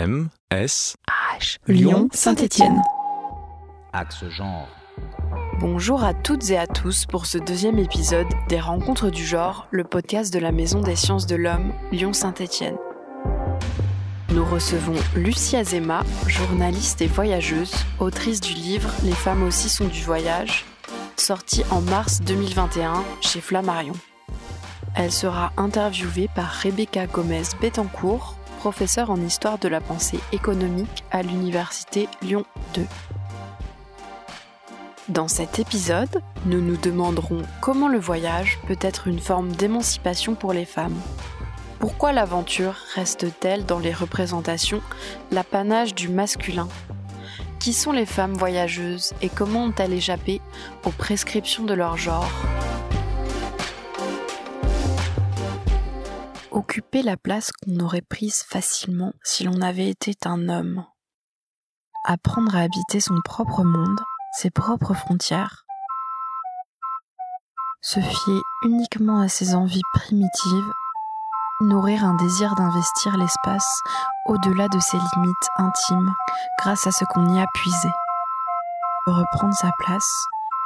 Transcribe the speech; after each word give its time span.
M 0.00 0.30
S 0.50 0.96
H 1.38 1.58
Lyon 1.66 2.08
Saint-Étienne. 2.14 2.80
Axe 3.92 4.26
genre. 4.30 4.66
Bonjour 5.60 6.02
à 6.04 6.14
toutes 6.14 6.48
et 6.48 6.56
à 6.56 6.66
tous 6.66 7.04
pour 7.04 7.26
ce 7.26 7.36
deuxième 7.36 7.78
épisode 7.78 8.26
des 8.48 8.60
Rencontres 8.60 9.10
du 9.10 9.22
genre, 9.26 9.68
le 9.70 9.84
podcast 9.84 10.32
de 10.32 10.38
la 10.38 10.52
Maison 10.52 10.80
des 10.80 10.96
sciences 10.96 11.26
de 11.26 11.36
l'homme 11.36 11.74
Lyon 11.92 12.14
Saint-Étienne. 12.14 12.78
Nous 14.32 14.42
recevons 14.42 14.96
Lucie 15.16 15.56
Azema, 15.56 16.02
journaliste 16.26 17.02
et 17.02 17.06
voyageuse, 17.06 17.74
autrice 17.98 18.40
du 18.40 18.54
livre 18.54 18.88
Les 19.04 19.12
femmes 19.12 19.42
aussi 19.42 19.68
sont 19.68 19.86
du 19.86 20.00
voyage, 20.00 20.64
sorti 21.18 21.62
en 21.70 21.82
mars 21.82 22.22
2021 22.22 23.04
chez 23.20 23.42
Flammarion. 23.42 23.96
Elle 24.96 25.12
sera 25.12 25.52
interviewée 25.58 26.30
par 26.34 26.50
Rebecca 26.50 27.06
Gomez 27.06 27.42
Bettencourt, 27.60 28.39
professeure 28.60 29.10
en 29.10 29.16
histoire 29.16 29.56
de 29.58 29.68
la 29.68 29.80
pensée 29.80 30.20
économique 30.32 31.02
à 31.10 31.22
l'université 31.22 32.08
Lyon 32.20 32.44
2. 32.74 32.84
Dans 35.08 35.28
cet 35.28 35.58
épisode, 35.58 36.22
nous 36.44 36.60
nous 36.60 36.76
demanderons 36.76 37.40
comment 37.62 37.88
le 37.88 37.98
voyage 37.98 38.58
peut 38.66 38.76
être 38.82 39.08
une 39.08 39.18
forme 39.18 39.50
d'émancipation 39.52 40.34
pour 40.34 40.52
les 40.52 40.66
femmes. 40.66 41.00
Pourquoi 41.78 42.12
l'aventure 42.12 42.76
reste-t-elle 42.94 43.64
dans 43.64 43.78
les 43.78 43.94
représentations 43.94 44.82
l'apanage 45.30 45.94
du 45.94 46.10
masculin? 46.10 46.68
Qui 47.60 47.72
sont 47.72 47.92
les 47.92 48.04
femmes 48.04 48.34
voyageuses 48.34 49.14
et 49.22 49.30
comment 49.30 49.64
ont-elles 49.64 49.94
échappé 49.94 50.42
aux 50.84 50.90
prescriptions 50.90 51.64
de 51.64 51.72
leur 51.72 51.96
genre? 51.96 52.30
Occuper 56.50 57.02
la 57.02 57.16
place 57.16 57.52
qu'on 57.52 57.78
aurait 57.80 58.00
prise 58.00 58.42
facilement 58.42 59.12
si 59.22 59.44
l'on 59.44 59.60
avait 59.60 59.88
été 59.88 60.16
un 60.24 60.48
homme. 60.48 60.84
Apprendre 62.04 62.56
à 62.56 62.60
habiter 62.60 62.98
son 63.00 63.20
propre 63.24 63.62
monde, 63.62 64.00
ses 64.32 64.50
propres 64.50 64.94
frontières. 64.94 65.64
Se 67.82 68.00
fier 68.00 68.40
uniquement 68.64 69.20
à 69.20 69.28
ses 69.28 69.54
envies 69.54 69.80
primitives 69.94 70.72
nourrir 71.60 72.04
un 72.04 72.14
désir 72.14 72.54
d'investir 72.54 73.16
l'espace 73.16 73.82
au-delà 74.26 74.68
de 74.68 74.78
ses 74.80 74.96
limites 74.96 75.48
intimes 75.56 76.14
grâce 76.58 76.86
à 76.86 76.90
ce 76.90 77.04
qu'on 77.04 77.34
y 77.34 77.40
a 77.40 77.46
puisé. 77.54 77.90
Reprendre 79.06 79.54
sa 79.54 79.70
place 79.78 80.10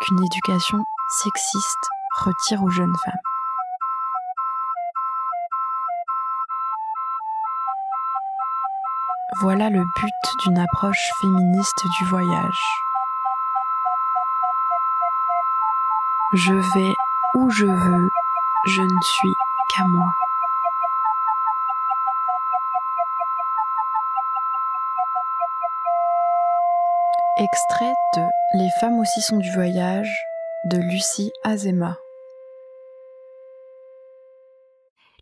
qu'une 0.00 0.24
éducation 0.24 0.78
sexiste 1.22 1.88
retire 2.24 2.62
aux 2.62 2.70
jeunes 2.70 2.94
femmes. 3.04 3.33
Voilà 9.40 9.68
le 9.68 9.84
but 9.84 10.38
d'une 10.44 10.58
approche 10.58 11.10
féministe 11.20 11.84
du 11.98 12.04
voyage. 12.06 12.60
Je 16.34 16.52
vais 16.52 16.94
où 17.34 17.50
je 17.50 17.66
veux, 17.66 18.10
je 18.66 18.82
ne 18.82 19.02
suis 19.02 19.34
qu'à 19.70 19.84
moi. 19.84 20.06
Extrait 27.36 27.94
de 28.16 28.22
Les 28.54 28.70
femmes 28.80 29.00
aussi 29.00 29.20
sont 29.20 29.38
du 29.38 29.50
voyage 29.50 30.24
de 30.66 30.76
Lucie 30.78 31.32
Azema. 31.42 31.98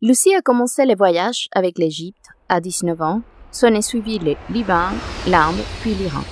Lucie 0.02 0.34
a 0.34 0.42
commencé 0.42 0.84
les 0.84 0.94
voyages 0.94 1.48
avec 1.52 1.78
l'Égypte 1.78 2.26
à 2.48 2.60
19 2.60 3.00
ans, 3.00 3.22
s'en 3.52 3.68
est 3.68 3.82
suivi 3.82 4.18
le 4.18 4.34
Liban, 4.50 4.88
l'Inde, 5.28 5.60
puis 5.80 5.94
l'Iran. 5.94 6.24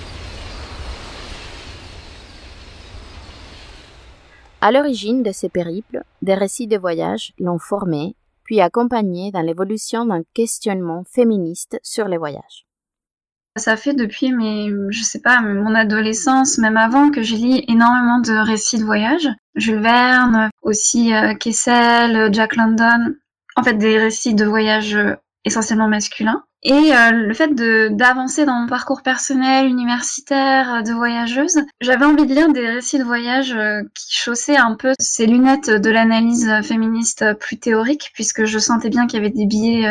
À 4.59 4.71
l'origine 4.71 5.23
de 5.23 5.31
ces 5.31 5.49
périples, 5.49 6.03
des 6.21 6.35
récits 6.35 6.67
de 6.67 6.77
voyage 6.77 7.33
l'ont 7.39 7.57
formé, 7.57 8.15
puis 8.43 8.61
accompagné 8.61 9.31
dans 9.31 9.41
l'évolution 9.41 10.05
d'un 10.05 10.23
questionnement 10.33 11.03
féministe 11.09 11.79
sur 11.81 12.07
les 12.07 12.17
voyages. 12.17 12.65
Ça 13.57 13.75
fait 13.75 13.93
depuis 13.93 14.31
mes, 14.31 14.69
je 14.89 15.03
sais 15.03 15.19
pas, 15.19 15.41
mon 15.41 15.75
adolescence, 15.75 16.57
même 16.57 16.77
avant, 16.77 17.11
que 17.11 17.21
je 17.21 17.35
lis 17.35 17.65
énormément 17.67 18.19
de 18.19 18.45
récits 18.45 18.77
de 18.77 18.85
voyage. 18.85 19.27
Jules 19.55 19.81
Verne, 19.81 20.49
aussi 20.61 21.13
euh, 21.13 21.33
Kessel, 21.35 22.33
Jack 22.33 22.55
London. 22.55 23.15
En 23.57 23.63
fait, 23.63 23.73
des 23.73 23.97
récits 23.97 24.35
de 24.35 24.45
voyage 24.45 24.97
essentiellement 25.45 25.87
masculins. 25.87 26.43
Et 26.63 26.93
euh, 26.95 27.11
le 27.11 27.33
fait 27.33 27.55
d'avancer 27.55 28.45
dans 28.45 28.53
mon 28.53 28.67
parcours 28.67 29.01
personnel, 29.01 29.65
universitaire, 29.65 30.83
de 30.83 30.91
voyageuse, 30.91 31.59
j'avais 31.79 32.05
envie 32.05 32.27
de 32.27 32.33
lire 32.33 32.51
des 32.53 32.67
récits 32.67 32.99
de 32.99 33.03
voyage 33.03 33.57
qui 33.95 34.15
chaussaient 34.15 34.57
un 34.57 34.75
peu 34.75 34.93
ces 34.99 35.25
lunettes 35.25 35.71
de 35.71 35.89
l'analyse 35.89 36.51
féministe 36.63 37.33
plus 37.39 37.57
théorique, 37.57 38.11
puisque 38.13 38.45
je 38.45 38.59
sentais 38.59 38.89
bien 38.89 39.07
qu'il 39.07 39.17
y 39.17 39.25
avait 39.25 39.33
des 39.35 39.47
biais 39.47 39.87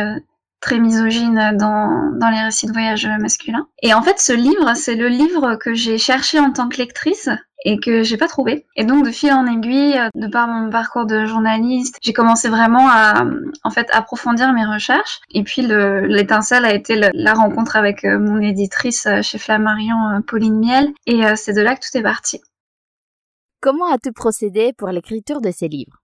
très 0.60 0.78
misogyne 0.78 1.56
dans, 1.56 2.12
dans 2.19 2.31
les 2.31 2.41
récits 2.41 2.66
de 2.66 2.72
voyage 2.72 3.09
masculins. 3.19 3.66
Et 3.83 3.93
en 3.93 4.03
fait, 4.03 4.21
ce 4.21 4.33
livre, 4.33 4.75
c'est 4.77 4.94
le 4.94 5.09
livre 5.09 5.56
que 5.56 5.75
j'ai 5.75 5.99
cherché 5.99 6.39
en 6.39 6.53
tant 6.53 6.69
que 6.69 6.77
lectrice 6.77 7.28
et 7.65 7.78
que 7.78 8.03
j'ai 8.03 8.16
pas 8.16 8.28
trouvé. 8.28 8.66
Et 8.76 8.84
donc 8.84 9.04
de 9.04 9.10
fil 9.10 9.32
en 9.32 9.47
aiguille, 9.47 10.00
de 10.15 10.26
par 10.28 10.48
mon 10.48 10.71
parcours 10.71 11.06
de 11.06 11.26
journaliste, 11.26 11.97
j'ai 12.03 12.12
commencé 12.12 12.48
vraiment 12.48 12.88
à 12.88 13.25
en 13.65 13.71
fait 13.71 13.88
approfondir 13.93 14.53
mes 14.53 14.65
recherches. 14.65 15.21
Et 15.31 15.43
puis 15.43 15.62
l'étincelle 15.62 16.65
a 16.65 16.75
été 16.75 16.97
la 17.12 17.34
rencontre 17.34 17.76
avec 17.76 18.04
euh, 18.04 18.19
mon 18.19 18.41
éditrice 18.41 19.06
euh, 19.06 19.22
chez 19.22 19.38
Flammarion, 19.38 20.09
euh, 20.09 20.21
Pauline 20.26 20.59
Miel, 20.59 20.93
et 21.06 21.22
c'est 21.37 21.53
de 21.53 21.60
là 21.60 21.75
que 21.75 21.81
tout 21.81 21.97
est 21.97 22.03
parti. 22.03 22.41
Comment 23.60 23.92
as-tu 23.92 24.12
procédé 24.12 24.72
pour 24.77 24.88
l'écriture 24.88 25.41
de 25.41 25.50
ces 25.50 25.69
livres? 25.69 26.00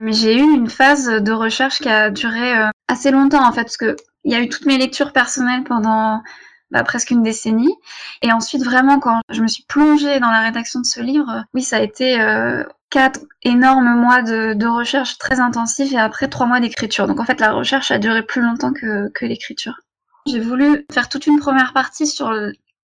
Mais 0.00 0.12
j'ai 0.12 0.34
eu 0.34 0.42
une 0.42 0.70
phase 0.70 1.06
de 1.06 1.32
recherche 1.32 1.78
qui 1.78 1.88
a 1.88 2.10
duré 2.10 2.56
euh, 2.56 2.68
assez 2.88 3.10
longtemps 3.10 3.46
en 3.46 3.52
fait, 3.52 3.62
parce 3.62 3.76
que 3.76 3.96
il 4.24 4.32
y 4.32 4.34
a 4.34 4.40
eu 4.40 4.48
toutes 4.48 4.66
mes 4.66 4.78
lectures 4.78 5.12
personnelles 5.12 5.64
pendant 5.64 6.22
bah, 6.70 6.84
presque 6.84 7.10
une 7.10 7.22
décennie. 7.22 7.74
Et 8.22 8.32
ensuite, 8.32 8.62
vraiment, 8.62 9.00
quand 9.00 9.20
je 9.28 9.42
me 9.42 9.48
suis 9.48 9.64
plongée 9.64 10.20
dans 10.20 10.30
la 10.30 10.40
rédaction 10.40 10.80
de 10.80 10.86
ce 10.86 11.00
livre, 11.00 11.44
oui, 11.54 11.62
ça 11.62 11.76
a 11.76 11.80
été 11.80 12.20
euh, 12.20 12.64
quatre 12.90 13.20
énormes 13.42 14.00
mois 14.00 14.22
de, 14.22 14.66
recherche 14.66 15.18
très 15.18 15.40
intensifs 15.40 15.92
et 15.92 15.98
après 15.98 16.28
trois 16.28 16.46
mois 16.46 16.60
d'écriture. 16.60 17.06
Donc 17.06 17.20
en 17.20 17.24
fait, 17.24 17.40
la 17.40 17.52
recherche 17.52 17.90
a 17.90 17.98
duré 17.98 18.22
plus 18.22 18.42
longtemps 18.42 18.72
que, 18.72 19.10
l'écriture. 19.22 19.80
J'ai 20.26 20.40
voulu 20.40 20.86
faire 20.92 21.08
toute 21.08 21.26
une 21.26 21.38
première 21.38 21.72
partie 21.72 22.06
sur 22.06 22.32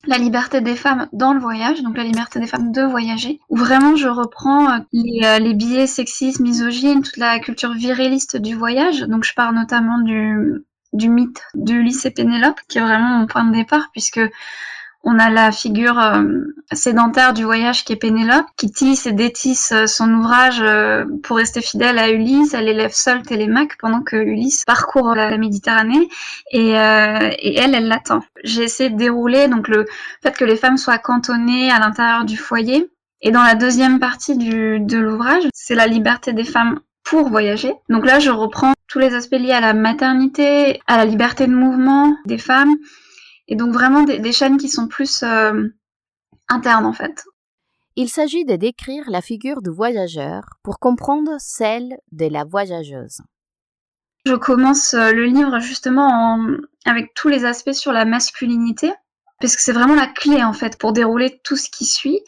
la 0.07 0.19
liberté 0.19 0.61
des 0.61 0.77
femmes 0.77 1.09
dans 1.13 1.33
le 1.33 1.41
voyage, 1.41 1.83
donc 1.83 1.97
la 1.97 2.05
liberté 2.05 2.39
des 2.39 2.47
femmes 2.47 2.73
de 2.73 2.83
voyager, 2.83 3.41
où 3.49 3.57
vraiment 3.57 3.97
je 3.97 4.09
reprends 4.09 4.71
euh, 4.71 4.79
les, 4.93 5.21
euh, 5.25 5.39
les 5.39 5.55
biais 5.55 5.87
sexistes, 5.87 6.41
misogynes, 6.41 7.03
toute 7.03 7.17
la 7.17 7.39
culture 7.41 7.73
viriliste 7.73 8.37
du 8.37 8.55
voyage. 8.55 9.01
Donc 9.01 9.25
je 9.25 9.35
pars 9.35 9.53
notamment 9.53 9.99
du, 9.99 10.65
du 10.97 11.09
mythe 11.09 11.43
d'Ulysse 11.55 12.07
et 12.07 12.11
Pénélope, 12.11 12.61
qui 12.69 12.79
est 12.79 12.83
vraiment 12.83 13.19
mon 13.19 13.27
point 13.27 13.45
de 13.45 13.53
départ, 13.53 13.91
puisque 13.93 14.21
on 15.09 15.21
a 15.21 15.31
la 15.31 15.53
figure 15.53 16.01
euh, 16.01 16.25
sédentaire 16.73 17.33
du 17.33 17.45
voyage 17.45 17.85
qui 17.85 17.93
est 17.93 17.97
Pénélope, 17.97 18.47
qui 18.57 18.73
tisse 18.73 19.07
et 19.07 19.13
détisse 19.13 19.71
euh, 19.71 19.87
son 19.87 20.13
ouvrage 20.13 20.61
euh, 20.61 21.05
pour 21.23 21.37
rester 21.37 21.61
fidèle 21.61 22.01
à 22.01 22.11
Ulysse. 22.11 22.55
Elle 22.55 22.69
élève 22.69 22.93
seule 22.93 23.23
Télémaque 23.23 23.79
pendant 23.79 24.03
que 24.03 24.17
Ulysse 24.17 24.65
parcourt 24.65 25.15
la, 25.15 25.39
Méditerranée 25.39 26.09
et, 26.51 26.71
et, 26.71 27.57
elle, 27.57 27.75
elle 27.75 27.87
l'attend. 27.87 28.23
J'ai 28.43 28.65
essayé 28.65 28.91
de 28.91 28.97
dérouler 28.97 29.47
donc 29.47 29.69
le 29.69 29.87
fait 30.25 30.37
que 30.37 30.45
les 30.45 30.57
femmes 30.57 30.77
soient 30.77 30.99
cantonnées 30.99 31.71
à 31.71 31.79
l'intérieur 31.79 32.25
du 32.25 32.37
foyer. 32.37 32.91
Et 33.23 33.31
dans 33.31 33.43
la 33.43 33.55
deuxième 33.55 34.01
partie 34.01 34.37
du, 34.37 34.81
de 34.81 34.99
l'ouvrage, 34.99 35.45
c'est 35.55 35.77
la 35.77 35.87
liberté 35.87 36.33
des 36.33 36.45
femmes 36.45 36.81
pour 37.07 37.29
voyager. 37.29 37.73
Donc 37.89 38.05
là, 38.05 38.19
je 38.19 38.31
reprends 38.31 38.75
tous 38.89 38.99
les 38.99 39.15
aspects 39.15 39.37
liés 39.37 39.53
à 39.53 39.61
la 39.61 39.75
maternité, 39.75 40.81
à 40.89 40.97
la 40.97 41.05
liberté 41.05 41.47
de 41.47 41.55
mouvement 41.55 42.17
des 42.27 42.37
femmes, 42.37 42.75
et 43.49 43.55
donc 43.55 43.73
vraiment 43.73 44.03
des, 44.03 44.33
chaînes 44.33 44.59
qui 44.59 44.69
sont 44.69 44.89
plus 44.89 45.23
euh, 45.23 45.69
internes 46.49 46.85
en 46.85 46.93
fait. 46.93 47.25
Il 47.95 48.09
s'agit 48.09 48.45
de 48.45 48.57
décrire 48.57 49.05
la 49.09 49.23
figure 49.23 49.63
du 49.63 49.71
voyageur 49.71 50.43
pour 50.63 50.79
comprendre 50.81 51.37
celle 51.39 51.97
de 52.11 52.27
la 52.27 52.45
voyageuse. 52.45 53.21
Je 54.27 54.35
commence 54.35 54.93
euh, 54.95 55.13
le 55.13 55.27
livre 55.27 55.61
justement 55.61 56.39
avec 56.85 57.15
tous 57.15 57.29
les 57.29 57.45
aspects 57.45 57.73
sur 57.73 57.93
la 57.93 58.05
masculinité, 58.05 58.93
parce 59.41 59.55
que 59.55 59.63
c'est 59.63 59.73
vraiment 59.73 59.95
la 59.95 60.09
clé 60.09 60.43
en 60.43 60.53
fait 60.53 60.77
pour 60.77 60.93
dérouler 60.93 61.41
tout 61.45 61.57
ce 61.57 61.71
qui 61.71 61.85
suit. 61.85 62.21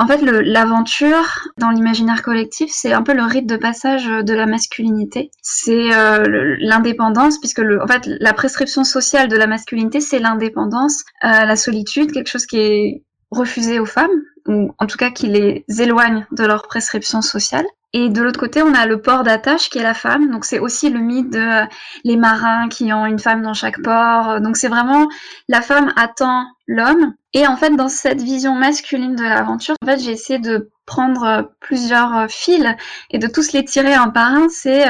En 0.00 0.06
fait, 0.06 0.22
l'aventure 0.22 1.50
dans 1.58 1.68
l'imaginaire 1.68 2.22
collectif, 2.22 2.70
c'est 2.72 2.94
un 2.94 3.02
peu 3.02 3.12
le 3.12 3.22
rite 3.22 3.46
de 3.46 3.58
passage 3.58 4.06
de 4.06 4.32
la 4.32 4.46
masculinité. 4.46 5.30
C'est 5.42 5.94
euh, 5.94 6.56
l'indépendance, 6.58 7.38
puisque 7.38 7.58
le, 7.58 7.82
en 7.82 7.86
fait, 7.86 8.06
la 8.06 8.32
prescription 8.32 8.82
sociale 8.82 9.28
de 9.28 9.36
la 9.36 9.46
masculinité, 9.46 10.00
c'est 10.00 10.18
l'indépendance, 10.18 11.04
euh, 11.22 11.44
la 11.44 11.54
solitude, 11.54 12.12
quelque 12.12 12.30
chose 12.30 12.46
qui 12.46 12.56
est 12.56 13.04
refusé 13.30 13.78
aux 13.78 13.84
femmes, 13.84 14.22
ou 14.48 14.72
en 14.78 14.86
tout 14.86 14.96
cas 14.96 15.10
qui 15.10 15.26
les 15.26 15.66
éloigne 15.78 16.26
de 16.32 16.46
leur 16.46 16.62
prescription 16.62 17.20
sociale. 17.20 17.66
Et 17.92 18.08
de 18.08 18.22
l'autre 18.22 18.38
côté, 18.38 18.62
on 18.62 18.72
a 18.72 18.86
le 18.86 19.02
port 19.02 19.24
d'attache 19.24 19.68
qui 19.68 19.78
est 19.78 19.82
la 19.82 19.94
femme. 19.94 20.30
Donc 20.30 20.44
c'est 20.44 20.60
aussi 20.60 20.90
le 20.90 21.00
mythe 21.00 21.30
de 21.30 21.38
euh, 21.40 21.66
les 22.04 22.16
marins 22.16 22.68
qui 22.68 22.92
ont 22.92 23.04
une 23.04 23.18
femme 23.18 23.42
dans 23.42 23.54
chaque 23.54 23.82
port. 23.82 24.40
Donc 24.40 24.56
c'est 24.56 24.68
vraiment 24.68 25.08
la 25.48 25.60
femme 25.60 25.92
attend 25.96 26.46
l'homme. 26.68 27.14
Et 27.32 27.46
en 27.48 27.56
fait, 27.56 27.74
dans 27.74 27.88
cette 27.88 28.22
vision 28.22 28.54
masculine 28.54 29.16
de 29.16 29.24
l'aventure, 29.24 29.74
en 29.82 29.86
fait, 29.86 29.98
j'ai 29.98 30.12
essayé 30.12 30.38
de 30.38 30.70
prendre 30.86 31.24
euh, 31.24 31.42
plusieurs 31.58 32.16
euh, 32.16 32.26
fils 32.28 32.64
et 33.10 33.18
de 33.18 33.26
tous 33.26 33.52
les 33.52 33.64
tirer 33.64 33.94
un 33.94 34.08
par 34.08 34.34
un. 34.34 34.48
C'est 34.48 34.84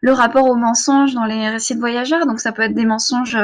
le 0.00 0.12
rapport 0.12 0.46
aux 0.46 0.56
mensonges 0.56 1.12
dans 1.12 1.26
les 1.26 1.50
récits 1.50 1.74
de 1.74 1.80
voyageurs. 1.80 2.24
Donc 2.26 2.40
ça 2.40 2.52
peut 2.52 2.62
être 2.62 2.74
des 2.74 2.86
mensonges 2.86 3.36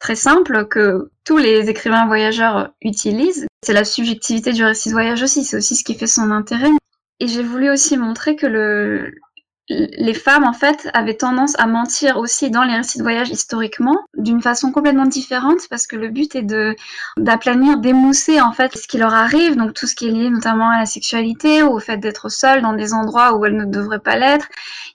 très 0.00 0.16
simples 0.16 0.66
que 0.66 1.12
tous 1.24 1.36
les 1.36 1.70
écrivains 1.70 2.06
voyageurs 2.06 2.70
utilisent. 2.82 3.46
C'est 3.62 3.72
la 3.72 3.84
subjectivité 3.84 4.52
du 4.52 4.64
récit 4.64 4.88
de 4.88 4.94
voyage 4.94 5.22
aussi. 5.22 5.44
C'est 5.44 5.56
aussi 5.56 5.76
ce 5.76 5.84
qui 5.84 5.94
fait 5.94 6.08
son 6.08 6.32
intérêt. 6.32 6.70
Et 7.20 7.26
j'ai 7.28 7.42
voulu 7.42 7.70
aussi 7.70 7.96
montrer 7.96 8.36
que 8.36 8.46
le, 8.46 9.14
les 9.68 10.14
femmes, 10.14 10.44
en 10.44 10.52
fait, 10.52 10.88
avaient 10.94 11.16
tendance 11.16 11.58
à 11.58 11.66
mentir 11.66 12.18
aussi 12.18 12.50
dans 12.50 12.62
les 12.62 12.76
récits 12.76 12.98
de 12.98 13.02
voyage 13.02 13.30
historiquement, 13.30 13.98
d'une 14.16 14.40
façon 14.40 14.70
complètement 14.70 15.06
différente, 15.06 15.60
parce 15.68 15.86
que 15.86 15.96
le 15.96 16.08
but 16.08 16.34
est 16.36 16.42
de 16.42 16.76
d'aplanir, 17.16 17.78
d'émousser, 17.78 18.40
en 18.40 18.52
fait, 18.52 18.76
ce 18.76 18.86
qui 18.86 18.98
leur 18.98 19.14
arrive, 19.14 19.56
donc 19.56 19.74
tout 19.74 19.86
ce 19.86 19.94
qui 19.94 20.08
est 20.08 20.10
lié 20.10 20.30
notamment 20.30 20.70
à 20.70 20.78
la 20.78 20.86
sexualité 20.86 21.62
ou 21.62 21.72
au 21.72 21.80
fait 21.80 21.96
d'être 21.96 22.28
seule 22.28 22.62
dans 22.62 22.74
des 22.74 22.94
endroits 22.94 23.36
où 23.36 23.44
elles 23.44 23.56
ne 23.56 23.64
devraient 23.64 23.98
pas 23.98 24.16
l'être. 24.16 24.46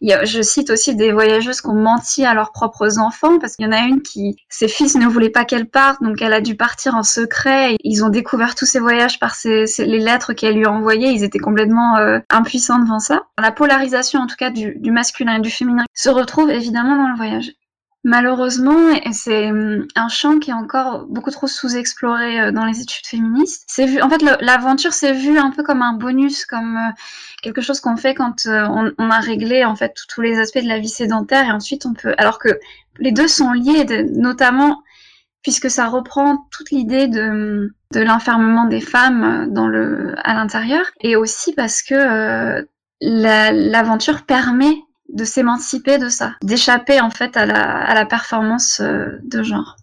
Je 0.02 0.42
cite 0.42 0.70
aussi 0.70 0.96
des 0.96 1.12
voyageuses 1.12 1.62
qui 1.62 1.68
ont 1.68 1.74
menti 1.74 2.26
à 2.26 2.34
leurs 2.34 2.52
propres 2.52 3.00
enfants, 3.00 3.40
parce 3.40 3.56
qu'il 3.56 3.66
y 3.66 3.68
en 3.68 3.74
a 3.74 3.82
une 3.82 4.02
qui, 4.02 4.38
ses 4.50 4.68
fils 4.68 4.96
ne 4.96 5.06
voulaient 5.06 5.30
pas 5.30 5.46
qu'elle 5.46 5.68
parte, 5.68 6.02
donc 6.02 6.22
elle 6.22 6.34
a 6.34 6.42
dû 6.42 6.56
partir 6.56 6.96
en 6.96 7.04
secret. 7.04 7.76
Ils 7.84 8.04
ont 8.04 8.10
découvert 8.10 8.56
tous 8.56 8.66
ces 8.66 8.80
voyages 8.80 9.20
par 9.20 9.36
ces, 9.36 9.66
les 9.80 10.00
lettres 10.00 10.34
qu'elle 10.34 10.56
lui 10.56 10.66
a 10.66 10.72
envoyées. 10.72 11.10
Ils 11.10 11.24
étaient 11.24 11.40
complètement 11.40 11.98
euh, 11.98 12.20
impuissants 12.30 12.80
devant 12.80 13.00
ça. 13.00 13.24
La 13.38 13.52
polarisation, 13.52 14.22
en 14.22 14.28
tout 14.28 14.36
cas, 14.38 14.50
du 14.50 14.61
du, 14.75 14.92
masculin 14.92 15.38
et 15.38 15.42
du 15.42 15.50
féminin 15.50 15.84
se 15.94 16.10
retrouve 16.10 16.50
évidemment 16.50 16.96
dans 16.96 17.10
le 17.10 17.16
voyage. 17.16 17.52
Malheureusement, 18.04 18.96
c'est 19.12 19.52
hum, 19.52 19.88
un 19.96 20.08
champ 20.08 20.40
qui 20.40 20.50
est 20.50 20.54
encore 20.54 21.06
beaucoup 21.06 21.30
trop 21.30 21.46
sous-exploré 21.46 22.42
euh, 22.42 22.52
dans 22.52 22.66
les 22.66 22.81
études 22.81 23.06
féministes. 23.06 23.63
C'est 23.68 23.86
vu, 23.86 24.02
en 24.02 24.10
fait, 24.10 24.24
l'aventure 24.42 24.94
c'est 24.94 25.13
vu 25.13 25.38
un 25.38 25.52
peu 25.52 25.62
comme 25.62 25.84
un 25.84 25.94
bonus, 25.94 26.46
comme 26.46 26.78
euh, 26.78 26.92
quelque 27.44 27.62
chose 27.62 27.80
qu'on 27.80 27.98
fait 27.98 28.16
quand 28.16 28.48
euh, 28.48 28.66
on, 28.98 29.10
a 29.12 29.19
réglé 29.19 29.66
en 29.66 29.75
fait 29.75 29.96
tous 30.10 30.22
les 30.22 30.40
aspects 30.40 30.63
de 30.63 30.68
la 30.68 30.80
vie 30.80 30.90
sédentaire 30.90 31.46
et 31.46 31.52
ensuite 31.52 31.86
on 31.86 31.94
peut. 31.94 32.16
Alors 32.18 32.40
que 32.40 32.50
les 32.98 33.12
deux 33.12 33.28
sont 33.28 33.52
liés, 33.52 33.86
notamment 34.16 34.81
puisque 35.44 35.69
ça 35.69 35.88
reprend 35.88 36.48
toute 36.52 36.72
l'idée 36.72 37.08
de, 37.08 37.74
de 37.94 38.00
l'enfermement 38.00 38.66
des 38.66 38.81
femmes 38.81 39.52
dans 39.52 39.68
le 39.68 40.13
à 40.24 40.34
l'intérieur 40.34 40.86
et 41.02 41.16
aussi 41.16 41.54
parce 41.54 41.81
que 41.81 42.68
l'aventure 43.01 44.24
permet 44.24 44.75
de 45.09 45.24
s'émanciper 45.24 45.98
de 45.98 46.09
ça, 46.09 46.33
d'échapper 46.42 47.01
en 47.01 47.09
fait 47.09 47.36
à 47.36 47.45
la, 47.45 48.06
performance 48.06 48.80
euh, 48.80 49.19
de 49.24 49.44
genre. 49.44 49.75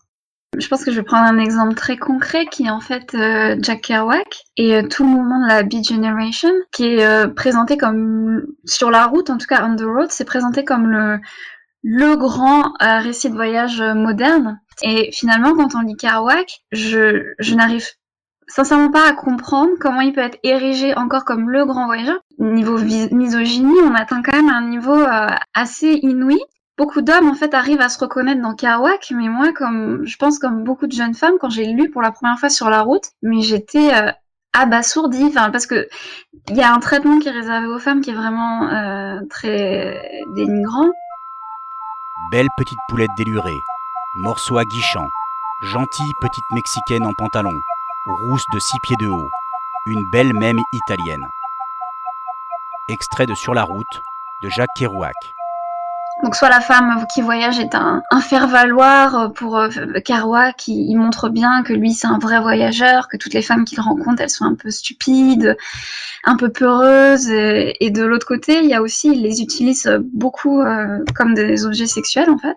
Je 0.57 0.67
pense 0.69 0.83
que 0.83 0.91
je 0.91 0.97
vais 0.97 1.05
prendre 1.05 1.27
un 1.27 1.39
exemple 1.39 1.75
très 1.75 1.99
concret 1.99 2.47
qui 2.47 2.65
est 2.65 2.71
en 2.71 2.81
fait 2.81 3.15
euh, 3.15 3.57
Jack 3.61 3.83
Kerouac 3.83 4.45
et 4.57 4.77
euh, 4.77 4.83
tout 4.89 5.05
le 5.05 5.11
mouvement 5.11 5.43
de 5.43 5.47
la 5.47 5.63
Beat 5.63 5.87
Generation 5.87 6.51
qui 6.73 6.87
est 6.87 7.35
présenté 7.35 7.77
comme 7.77 8.43
sur 8.65 8.91
la 8.91 9.07
route, 9.07 9.31
en 9.31 9.37
tout 9.37 9.47
cas 9.47 9.67
on 9.69 9.77
the 9.77 9.83
road, 9.83 10.09
c'est 10.11 10.25
présenté 10.25 10.65
comme 10.65 10.87
le 10.87 11.19
le 11.85 12.17
grand 12.17 12.73
récit 12.81 13.31
de 13.31 13.37
voyage 13.37 13.81
moderne. 13.81 14.61
Et 14.83 15.11
finalement, 15.13 15.55
quand 15.55 15.77
on 15.77 15.81
lit 15.81 15.97
Kerouac, 15.97 16.63
je, 16.73 17.35
je 17.39 17.55
n'arrive 17.55 17.87
sincèrement 18.49 18.91
pas 18.91 19.09
à 19.09 19.13
comprendre 19.13 19.73
comment 19.81 20.01
il 20.01 20.13
peut 20.13 20.21
être 20.21 20.39
érigé 20.43 20.97
encore 20.97 21.25
comme 21.25 21.51
le 21.51 21.65
grand 21.65 21.87
voyageur. 21.87 22.19
Niveau 22.39 22.79
misogynie, 22.79 23.79
on 23.85 23.95
atteint 23.95 24.23
quand 24.23 24.33
même 24.33 24.49
un 24.49 24.63
niveau 24.63 24.99
euh, 24.99 25.29
assez 25.55 26.01
inouï. 26.03 26.39
Beaucoup 26.77 27.03
d'hommes 27.03 27.29
en 27.29 27.35
fait 27.35 27.55
arrivent 27.55 27.81
à 27.81 27.89
se 27.89 27.99
reconnaître 27.99 28.41
dans 28.41 28.55
Kerouac, 28.55 29.13
mais 29.13 29.29
moi, 29.29 29.53
comme 29.53 30.07
je 30.07 30.17
pense 30.17 30.39
comme 30.39 30.63
beaucoup 30.63 30.87
de 30.87 30.93
jeunes 30.93 31.15
femmes, 31.15 31.35
quand 31.41 31.51
j'ai 31.51 31.67
lu 31.67 31.91
pour 31.91 32.03
la 32.03 32.13
première 32.13 32.39
fois 32.39 32.51
sur 32.51 32.71
la 32.71 32.83
route, 32.83 33.05
mais 33.23 33.43
j'étais 33.43 33.93
euh, 33.93 34.13
abasourdie, 34.53 35.33
parce 35.35 35.67
que 35.67 35.89
il 36.49 36.57
y 36.57 36.63
a 36.63 36.73
un 36.73 36.79
traitement 36.79 37.19
qui 37.19 37.29
est 37.29 37.33
réservé 37.33 37.67
aux 37.67 37.81
femmes 37.81 38.01
qui 38.01 38.11
est 38.11 38.15
vraiment 38.15 38.69
euh, 38.69 39.21
très 39.29 40.01
dénigrant. 40.37 40.89
Belle 42.31 42.49
petite 42.57 42.79
poulette 42.89 43.11
délurée, 43.17 43.59
morceau 44.15 44.59
aguichant, 44.59 45.09
gentille 45.63 46.13
petite 46.21 46.45
mexicaine 46.53 47.07
en 47.07 47.13
pantalon, 47.13 47.59
rousse 48.07 48.45
de 48.53 48.59
six 48.59 48.79
pieds 48.83 48.97
de 49.01 49.07
haut, 49.07 49.29
une 49.87 50.05
belle 50.11 50.33
même 50.35 50.61
italienne. 50.73 51.27
Extrait 52.89 53.27
de 53.27 53.35
Sur 53.35 53.55
la 53.55 53.65
route 53.65 54.03
de 54.43 54.49
Jacques 54.49 54.69
Kerouac. 54.77 55.15
Donc 56.23 56.35
soit 56.35 56.49
la 56.49 56.61
femme 56.61 57.07
qui 57.15 57.21
voyage 57.21 57.61
est 57.61 57.77
un, 57.77 58.03
faire-valoir 58.21 59.33
pour 59.35 59.57
euh, 59.57 59.69
Kerouac, 60.05 60.57
qui 60.57 60.95
montre 60.97 61.29
bien 61.29 61.63
que 61.63 61.73
lui 61.73 61.93
c'est 61.93 62.09
un 62.09 62.19
vrai 62.19 62.41
voyageur, 62.41 63.07
que 63.09 63.17
toutes 63.17 63.35
les 63.35 63.43
femmes 63.43 63.65
qu'il 63.65 63.81
rencontre 63.81 64.23
elles 64.23 64.31
sont 64.31 64.45
un 64.45 64.57
peu 64.57 64.71
stupides, 64.71 65.57
un 66.25 66.37
peu 66.37 66.49
peureuses, 66.49 67.31
et, 67.31 67.91
de 67.91 68.03
l'autre 68.03 68.27
côté 68.27 68.59
il 68.59 68.69
y 68.69 68.75
a 68.75 68.83
aussi, 68.83 69.13
il 69.13 69.23
les 69.23 69.43
utilise 69.43 69.89
beaucoup 70.13 70.61
euh, 70.61 71.05
comme 71.15 71.35
des 71.35 71.65
objets 71.65 71.87
sexuels 71.87 72.31
en 72.31 72.39
fait. 72.39 72.57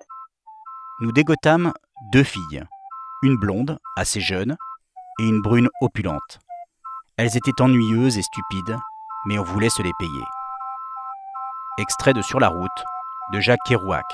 Nous 1.01 1.11
dégotâmes 1.11 1.71
deux 2.11 2.23
filles, 2.23 2.63
une 3.21 3.37
blonde, 3.37 3.77
assez 3.95 4.21
jeune, 4.21 4.57
et 5.19 5.23
une 5.27 5.41
brune 5.41 5.69
opulente. 5.81 6.39
Elles 7.17 7.37
étaient 7.37 7.61
ennuyeuses 7.61 8.17
et 8.17 8.21
stupides, 8.21 8.77
mais 9.27 9.37
on 9.37 9.43
voulait 9.43 9.69
se 9.69 9.81
les 9.81 9.91
payer. 9.99 10.23
Extrait 11.77 12.13
de 12.13 12.21
Sur 12.21 12.39
la 12.39 12.47
route 12.47 12.69
de 13.33 13.39
Jacques 13.39 13.59
Kerouac. 13.65 14.05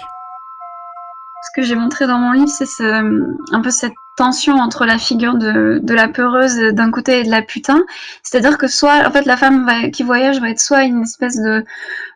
Ce 1.44 1.50
que 1.56 1.66
j'ai 1.66 1.76
montré 1.76 2.08
dans 2.08 2.18
mon 2.18 2.32
livre, 2.32 2.50
c'est 2.50 2.84
un 2.84 3.62
peu 3.62 3.70
cette 3.70 3.94
tension 4.18 4.56
entre 4.56 4.86
la 4.86 4.98
figure 4.98 5.36
de, 5.36 5.82
la 5.94 6.08
peureuse 6.08 6.58
d'un 6.74 6.92
côté 6.92 7.20
et 7.20 7.24
de 7.24 7.30
la 7.30 7.42
putain. 7.42 7.84
C'est-à-dire 8.24 8.58
que 8.58 8.68
soit, 8.68 9.08
en 9.08 9.12
fait, 9.12 9.26
la 9.26 9.38
femme 9.38 9.92
qui 9.92 10.04
voyage 10.04 10.42
va 10.42 10.50
être 10.50 10.60
soit 10.60 10.84
une 10.84 11.04
espèce 11.04 11.38
de, 11.38 11.64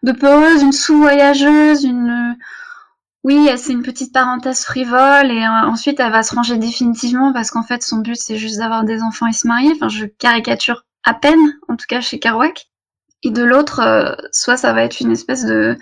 de 0.04 0.12
peureuse, 0.12 0.64
une 0.64 0.72
sous-voyageuse, 0.72 1.84
une, 1.84 2.36
oui, 3.24 3.50
c'est 3.58 3.74
une 3.74 3.84
petite 3.84 4.14
parenthèse 4.14 4.64
frivole 4.64 5.32
et 5.32 5.44
euh, 5.44 5.68
ensuite 5.68 6.00
elle 6.00 6.12
va 6.12 6.24
se 6.24 6.34
ranger 6.34 6.58
définitivement 6.58 7.34
parce 7.34 7.52
qu'en 7.52 7.62
fait 7.62 7.84
son 7.84 7.98
but 7.98 8.16
c'est 8.16 8.38
juste 8.38 8.58
d'avoir 8.58 8.84
des 8.84 9.04
enfants 9.04 9.28
et 9.28 9.34
se 9.34 9.48
marier. 9.48 9.72
Enfin, 9.76 9.90
je 9.90 10.06
caricature 10.06 10.86
à 11.04 11.14
peine, 11.14 11.60
en 11.68 11.76
tout 11.76 11.86
cas 11.88 12.02
chez 12.02 12.20
Kerouac. 12.20 12.68
Et 13.24 13.30
de 13.30 13.44
l'autre, 13.44 13.80
euh, 13.82 14.16
soit 14.32 14.58
ça 14.58 14.74
va 14.74 14.84
être 14.84 15.00
une 15.00 15.12
espèce 15.12 15.46
de 15.46 15.78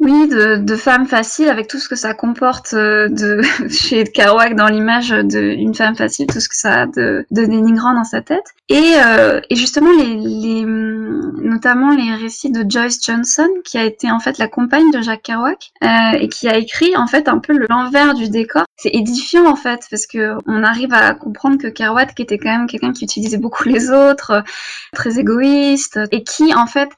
oui, 0.00 0.28
de, 0.28 0.56
de 0.56 0.76
femme 0.76 1.06
facile 1.06 1.48
avec 1.48 1.66
tout 1.66 1.78
ce 1.78 1.88
que 1.88 1.96
ça 1.96 2.14
comporte 2.14 2.72
euh, 2.72 3.08
de 3.08 3.42
chez 3.68 4.04
Kerouac 4.04 4.54
dans 4.54 4.68
l'image 4.68 5.10
d'une 5.10 5.74
femme 5.74 5.96
facile, 5.96 6.28
tout 6.28 6.38
ce 6.38 6.48
que 6.48 6.56
ça 6.56 6.82
a 6.82 6.86
de, 6.86 7.26
de 7.32 7.46
dans 7.46 8.04
sa 8.04 8.22
tête. 8.22 8.44
Et, 8.68 8.92
euh, 8.96 9.40
et 9.50 9.56
justement, 9.56 9.90
les, 9.90 10.14
les, 10.14 10.64
notamment 10.64 11.90
les 11.90 12.14
récits 12.14 12.52
de 12.52 12.64
Joyce 12.68 13.04
Johnson, 13.04 13.48
qui 13.64 13.76
a 13.76 13.84
été 13.84 14.08
en 14.10 14.20
fait 14.20 14.38
la 14.38 14.46
compagne 14.46 14.88
de 14.92 15.02
Jacques 15.02 15.22
Kerouac 15.22 15.72
euh, 15.82 16.18
et 16.20 16.28
qui 16.28 16.48
a 16.48 16.56
écrit 16.56 16.96
en 16.96 17.08
fait 17.08 17.28
un 17.28 17.38
peu 17.38 17.58
l'envers 17.68 18.14
du 18.14 18.28
décor. 18.28 18.66
C'est 18.76 18.94
édifiant 18.94 19.46
en 19.46 19.56
fait 19.56 19.80
parce 19.90 20.06
que 20.06 20.34
on 20.46 20.62
arrive 20.62 20.92
à 20.92 21.14
comprendre 21.14 21.58
que 21.58 21.66
Kerouac, 21.66 22.14
qui 22.14 22.22
était 22.22 22.38
quand 22.38 22.56
même 22.56 22.66
quelqu'un 22.68 22.92
qui 22.92 23.04
utilisait 23.04 23.38
beaucoup 23.38 23.64
les 23.68 23.90
autres, 23.90 24.44
très 24.92 25.18
égoïste, 25.18 25.98
et 26.12 26.22
qui 26.22 26.54
en 26.54 26.68
fait 26.68 26.90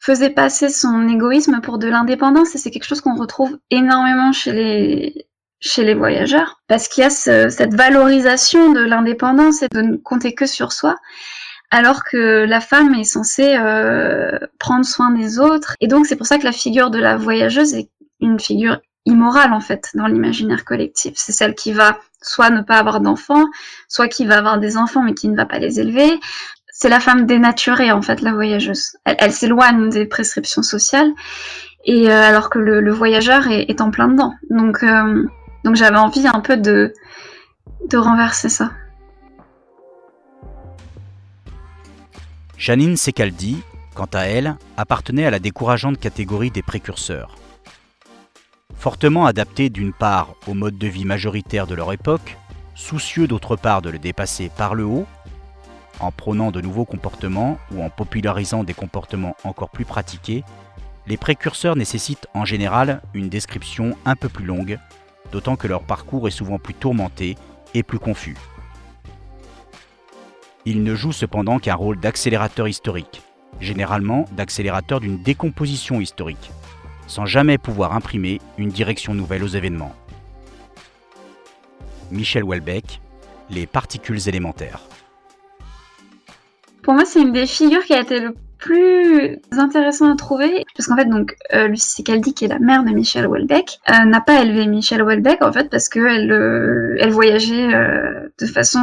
faisait 0.00 0.30
passer 0.30 0.68
son 0.68 1.08
égoïsme 1.08 1.60
pour 1.60 1.78
de 1.78 1.88
l'indépendance. 1.88 2.54
Et 2.54 2.58
c'est 2.58 2.70
quelque 2.70 2.86
chose 2.86 3.00
qu'on 3.00 3.16
retrouve 3.16 3.58
énormément 3.70 4.32
chez 4.32 4.52
les 4.52 5.26
chez 5.60 5.84
les 5.84 5.94
voyageurs. 5.94 6.60
Parce 6.68 6.88
qu'il 6.88 7.02
y 7.02 7.06
a 7.06 7.10
cette 7.10 7.74
valorisation 7.74 8.72
de 8.72 8.80
l'indépendance 8.80 9.62
et 9.62 9.68
de 9.68 9.80
ne 9.80 9.96
compter 9.96 10.34
que 10.34 10.46
sur 10.46 10.72
soi. 10.72 10.96
Alors 11.70 12.04
que 12.04 12.44
la 12.44 12.60
femme 12.60 12.94
est 12.94 13.04
censée 13.04 13.56
euh, 13.56 14.38
prendre 14.58 14.86
soin 14.86 15.10
des 15.10 15.38
autres. 15.38 15.74
Et 15.80 15.88
donc 15.88 16.06
c'est 16.06 16.16
pour 16.16 16.26
ça 16.26 16.38
que 16.38 16.44
la 16.44 16.52
figure 16.52 16.90
de 16.90 16.98
la 16.98 17.16
voyageuse 17.16 17.74
est 17.74 17.90
une 18.20 18.40
figure 18.40 18.80
immorale 19.04 19.52
en 19.52 19.60
fait 19.60 19.90
dans 19.94 20.06
l'imaginaire 20.06 20.64
collectif. 20.64 21.14
C'est 21.16 21.32
celle 21.32 21.54
qui 21.54 21.72
va 21.72 21.98
soit 22.22 22.50
ne 22.50 22.62
pas 22.62 22.76
avoir 22.76 23.00
d'enfants 23.00 23.46
soit 23.88 24.08
qui 24.08 24.26
va 24.26 24.38
avoir 24.38 24.58
des 24.58 24.76
enfants 24.76 25.02
mais 25.02 25.14
qui 25.14 25.28
ne 25.28 25.36
va 25.36 25.46
pas 25.46 25.58
les 25.58 25.80
élever 25.80 26.18
c'est 26.80 26.88
la 26.88 27.00
femme 27.00 27.26
dénaturée 27.26 27.90
en 27.90 28.02
fait, 28.02 28.20
la 28.20 28.32
voyageuse. 28.32 28.96
Elle, 29.04 29.32
s'éloigne 29.32 29.90
des 29.90 30.06
prescriptions 30.06 30.62
sociales, 30.62 31.10
et 31.84 32.08
euh, 32.08 32.22
alors 32.22 32.50
que 32.50 32.60
le, 32.60 32.92
voyageur 32.92 33.48
est, 33.48 33.80
en 33.80 33.90
plein 33.90 34.06
dedans. 34.06 34.32
Donc, 34.48 34.84
euh, 34.84 35.26
donc 35.64 35.74
j'avais 35.74 35.96
envie 35.96 36.28
un 36.28 36.38
peu 36.38 36.56
de, 36.56 36.94
renverser 37.92 38.48
ça. 38.48 38.70
Janine 42.56 42.96
Secaldi, 42.96 43.60
quant 43.96 44.08
à 44.12 44.26
elle, 44.26 44.56
appartenait 44.76 45.26
à 45.26 45.30
la 45.30 45.40
décourageante 45.40 45.98
catégorie 45.98 46.52
des 46.52 46.62
précurseurs. 46.62 47.34
Fortement 48.76 49.26
adaptés 49.26 49.68
d'une 49.68 49.92
part 49.92 50.34
au 50.46 50.54
mode 50.54 50.78
de 50.78 50.86
vie 50.86 51.04
majoritaire 51.04 51.66
de 51.66 51.74
leur 51.74 51.92
époque, 51.92 52.36
soucieux 52.76 53.26
d'autre 53.26 53.56
part 53.56 53.82
de 53.82 53.90
le 53.90 53.98
dépasser 53.98 54.48
par 54.56 54.76
le 54.76 54.84
haut, 54.84 55.06
en 56.00 56.10
prônant 56.12 56.50
de 56.50 56.60
nouveaux 56.60 56.84
comportements 56.84 57.58
ou 57.72 57.82
en 57.82 57.90
popularisant 57.90 58.64
des 58.64 58.74
comportements 58.74 59.36
encore 59.44 59.70
plus 59.70 59.84
pratiqués, 59.84 60.44
Les 61.06 61.16
précurseurs 61.16 61.74
nécessitent 61.74 62.26
en 62.34 62.44
général 62.44 63.00
une 63.14 63.30
description 63.30 63.96
un 64.04 64.14
peu 64.14 64.28
plus 64.28 64.44
longue, 64.44 64.78
d'autant 65.32 65.56
que 65.56 65.66
leur 65.66 65.82
parcours 65.82 66.28
est 66.28 66.30
souvent 66.30 66.58
plus 66.58 66.74
tourmenté 66.74 67.36
et 67.72 67.82
plus 67.82 67.98
confus. 67.98 68.36
Ils 70.66 70.82
ne 70.82 70.94
jouent 70.94 71.12
cependant 71.12 71.58
qu'un 71.60 71.76
rôle 71.76 71.98
d'accélérateur 71.98 72.68
historique, 72.68 73.22
généralement 73.58 74.26
d'accélérateur 74.32 75.00
d'une 75.00 75.22
décomposition 75.22 75.98
historique, 75.98 76.50
sans 77.06 77.24
jamais 77.24 77.56
pouvoir 77.56 77.94
imprimer 77.94 78.38
une 78.58 78.68
direction 78.68 79.14
nouvelle 79.14 79.44
aux 79.44 79.48
événements. 79.48 79.94
Michel 82.10 82.44
Houellebecq, 82.44 83.00
Les 83.48 83.66
particules 83.66 84.28
élémentaires. 84.28 84.82
Pour 86.88 86.94
moi, 86.94 87.04
c'est 87.04 87.20
une 87.20 87.32
des 87.32 87.44
figures 87.44 87.84
qui 87.84 87.92
a 87.92 88.00
été 88.00 88.18
le 88.18 88.34
plus 88.56 89.38
intéressant 89.52 90.10
à 90.10 90.16
trouver 90.16 90.64
parce 90.74 90.88
qu'en 90.88 90.96
fait 90.96 91.04
donc 91.04 91.36
euh, 91.52 91.68
Lucie 91.68 91.96
Secaldi 91.96 92.32
qui 92.32 92.46
est 92.46 92.48
la 92.48 92.58
mère 92.58 92.82
de 92.82 92.88
Michel 92.88 93.26
Houellebecq 93.26 93.78
euh, 93.90 94.06
n'a 94.06 94.22
pas 94.22 94.40
élevé 94.40 94.66
Michel 94.66 95.02
Houellebecq 95.02 95.42
en 95.42 95.52
fait 95.52 95.68
parce 95.68 95.90
qu'elle 95.90 96.32
euh, 96.32 96.96
elle 96.98 97.10
voyageait 97.10 97.68
de 98.40 98.46
façon 98.46 98.80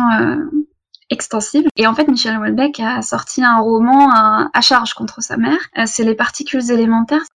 extensive 1.10 1.68
et 1.78 1.88
en 1.88 1.96
fait 1.96 2.08
Michel 2.08 2.38
Houellebecq 2.38 2.80
a 2.80 3.02
sorti 3.02 3.44
un 3.44 3.58
roman 3.58 4.12
à, 4.12 4.62
charge 4.62 4.94
contre 4.94 5.24
sa 5.24 5.38
mère. 5.38 5.58
C'est 5.88 6.04
les 6.04 6.14
particules 6.14 6.70
élémentaires 6.70 7.26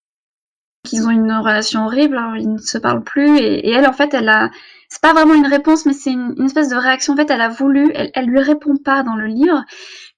qu'ils 0.84 1.04
ont 1.04 1.10
une 1.10 1.32
relation 1.32 1.84
horrible 1.86 2.16
ils 2.38 2.52
ne 2.52 2.58
se 2.58 2.78
parlent 2.78 3.02
plus. 3.02 3.38
Et, 3.38 3.70
elle 3.70 3.88
en 3.88 3.92
fait 3.92 4.14
elle 4.14 4.28
a 4.28 4.50
c'est 4.88 5.02
pas 5.02 5.12
vraiment 5.12 5.34
une 5.34 5.46
réponse, 5.46 5.86
mais 5.86 5.92
c'est 5.92 6.10
une, 6.10 6.34
une, 6.36 6.46
espèce 6.46 6.68
de 6.68 6.74
réaction. 6.74 7.12
En 7.12 7.16
fait, 7.16 7.30
elle 7.30 7.40
a 7.40 7.48
voulu, 7.48 7.92
elle, 7.94 8.10
elle 8.12 8.26
lui 8.26 8.40
répond 8.40 8.76
pas 8.76 9.04
dans 9.04 9.14
le 9.14 9.26
livre, 9.26 9.64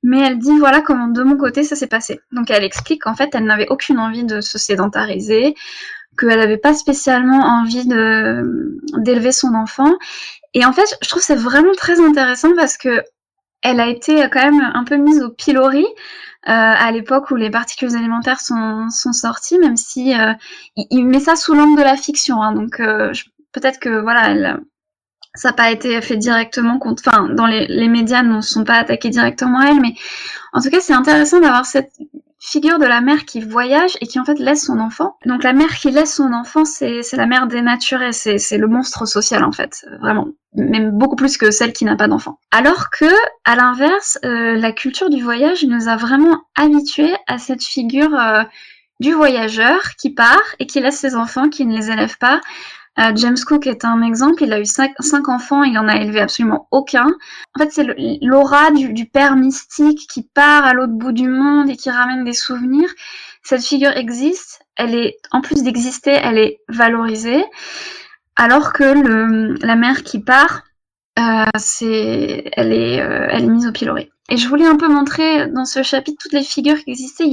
mais 0.03 0.21
elle 0.21 0.39
dit 0.39 0.59
voilà 0.59 0.81
comment 0.81 1.09
de 1.09 1.23
mon 1.23 1.37
côté 1.37 1.63
ça 1.63 1.77
s'est 1.77 1.87
passé. 1.87 2.21
Donc 2.33 2.51
elle 2.51 2.65
explique 2.65 3.03
qu'en 3.03 3.15
fait, 3.15 3.35
elle 3.35 3.45
n'avait 3.45 3.69
aucune 3.69 3.99
envie 3.99 4.25
de 4.25 4.41
se 4.41 4.59
sédentariser, 4.59 5.55
qu'elle 6.19 6.39
n'avait 6.39 6.59
pas 6.59 6.75
spécialement 6.75 7.41
envie 7.41 7.87
d'élever 7.87 9.33
son 9.33 9.55
enfant. 9.55 9.93
Et 10.55 10.65
en 10.65 10.73
fait, 10.73 10.97
je 11.03 11.09
trouve 11.09 11.23
c'est 11.23 11.37
vraiment 11.37 11.75
très 11.77 12.01
intéressant 12.01 12.55
parce 12.57 12.77
que 12.77 13.03
elle 13.63 13.81
a 13.81 13.87
été 13.87 14.29
quand 14.31 14.51
même 14.51 14.73
un 14.75 14.85
peu 14.85 14.97
mise 14.97 15.23
au 15.23 15.31
pilori. 15.31 15.87
Euh, 16.49 16.51
à 16.51 16.91
l'époque 16.91 17.31
où 17.31 17.37
les 17.37 17.51
particules 17.51 17.95
élémentaires 17.95 18.41
sont, 18.41 18.89
sorties, 18.91 19.61
même 19.61 19.77
si 19.77 20.13
euh, 20.19 20.33
il, 20.77 21.07
met 21.07 21.21
ça 21.21 21.37
sous 21.37 21.55
l'angle 21.55 21.79
de 21.79 21.85
la 21.85 21.97
fiction. 21.97 22.43
Hein, 22.43 22.53
donc 22.53 22.81
euh, 22.81 23.13
peut-être 23.53 23.79
que 23.79 24.01
voilà, 24.01 24.31
elle, 24.31 24.61
ça 25.35 25.49
n'a 25.49 25.55
pas 25.55 25.71
été 25.71 26.01
fait 26.03 26.17
directement 26.17 26.79
contre. 26.79 27.03
Enfin, 27.07 27.29
dans 27.29 27.47
les, 27.47 27.67
les 27.67 27.89
médias 27.89 28.23
ne 28.23 28.41
sont 28.41 28.65
pas 28.65 28.75
attaqués 28.75 29.11
directement 29.11 29.61
à 29.61 29.71
elle, 29.71 29.81
mais 29.81 29.95
en 30.53 30.61
tout 30.61 30.71
cas, 30.71 30.81
c'est 30.81 30.93
intéressant 30.93 31.41
d'avoir 31.41 31.67
cette 31.67 31.93
figure 32.43 32.81
de 32.81 32.85
la 32.85 33.01
mère 33.01 33.25
qui 33.25 33.41
voyage 33.41 33.93
et 34.01 34.07
qui 34.07 34.19
en 34.19 34.25
fait 34.25 34.39
laisse 34.39 34.67
son 34.67 34.81
enfant. 34.81 35.17
Donc 35.27 35.45
la 35.45 35.53
mère 35.53 35.73
qui 35.77 35.93
laisse 35.93 36.17
son 36.17 36.33
enfant, 36.33 36.65
c'est 36.65 37.03
la 37.13 37.27
mère 37.27 37.47
dénaturée, 37.47 38.13
c'est 38.13 38.59
le 38.59 38.67
monstre 38.67 39.07
social 39.07 39.45
en 39.45 39.53
fait, 39.53 39.87
vraiment, 40.01 40.27
même 40.55 40.91
beaucoup 40.91 41.15
plus 41.15 41.37
que 41.37 41.53
celle 41.53 41.73
qui 41.73 41.85
n'a 41.85 41.95
pas 41.95 42.09
d'enfant. 42.09 42.41
Alors 42.51 42.91
que, 42.91 43.07
à 43.45 43.55
l'inverse, 43.55 44.19
euh, 44.25 44.57
la 44.57 44.73
culture 44.73 45.09
du 45.09 45.23
voyage 45.23 45.65
nous 45.65 45.89
a 45.89 45.97
vraiment 45.97 46.43
habitués 46.57 47.15
à 47.29 47.39
cette 47.39 47.63
figure 47.63 48.13
euh, 48.19 48.43
du 48.99 49.13
voyageur 49.13 49.81
qui 49.97 50.11
part 50.11 50.43
et 50.59 50.67
qui 50.67 50.81
laisse 50.81 50.99
ses 50.99 51.15
enfants, 51.15 51.49
qui 51.49 51.65
ne 51.65 51.77
les 51.77 51.93
élève 51.93 52.19
pas, 52.19 52.41
euh, 52.99 53.13
James 53.15 53.39
Cook 53.47 53.67
est 53.67 53.85
un 53.85 54.03
exemple. 54.03 54.43
Il 54.43 54.53
a 54.53 54.61
eu 54.61 54.67
cinq, 54.67 54.95
enfants, 55.29 55.63
il 55.63 55.79
en 55.79 55.89
a 55.89 55.97
élevé 55.97 56.21
absolument 56.21 56.69
aucun. 56.71 57.07
En 57.55 57.59
fait, 57.59 57.71
c'est 57.73 57.87
l'aura 58.21 58.71
du, 58.71 59.07
père 59.07 59.37
mystique 59.37 60.07
qui 60.11 60.23
part 60.23 60.65
à 60.65 60.75
l'autre 60.75 60.93
bout 60.93 61.13
du 61.13 61.29
monde 61.29 61.71
et 61.71 61.77
qui 61.77 61.91
ramène 61.91 62.25
des 62.25 62.35
souvenirs. 62.35 62.89
Cette 63.43 63.65
figure 63.65 63.97
existe. 63.97 64.61
Elle 64.77 64.95
est, 64.95 65.17
en 65.31 65.41
plus 65.41 65.63
d'exister, 65.63 66.13
elle 66.13 66.39
est 66.39 66.61
valorisée. 66.69 67.45
Alors 68.37 68.73
que 68.73 68.85
le, 68.85 69.55
la 69.65 69.77
mère 69.77 70.03
qui 70.03 70.21
part, 70.21 70.63
euh, 71.19 71.45
c'est, 71.59 72.45
elle 72.53 72.73
est, 72.73 73.01
euh, 73.01 73.27
elle 73.31 73.45
est 73.45 73.49
mise 73.49 73.67
au 73.67 73.73
pilori. 73.73 74.11
Et 74.29 74.37
je 74.37 74.49
voulais 74.49 74.67
un 74.67 74.77
peu 74.77 74.89
montrer 74.89 75.49
dans 75.49 75.65
ce 75.65 75.83
chapitre 75.83 76.19
toutes 76.23 76.33
les 76.33 76.43
figures 76.43 76.79
qui 76.83 76.91
existaient. 76.91 77.29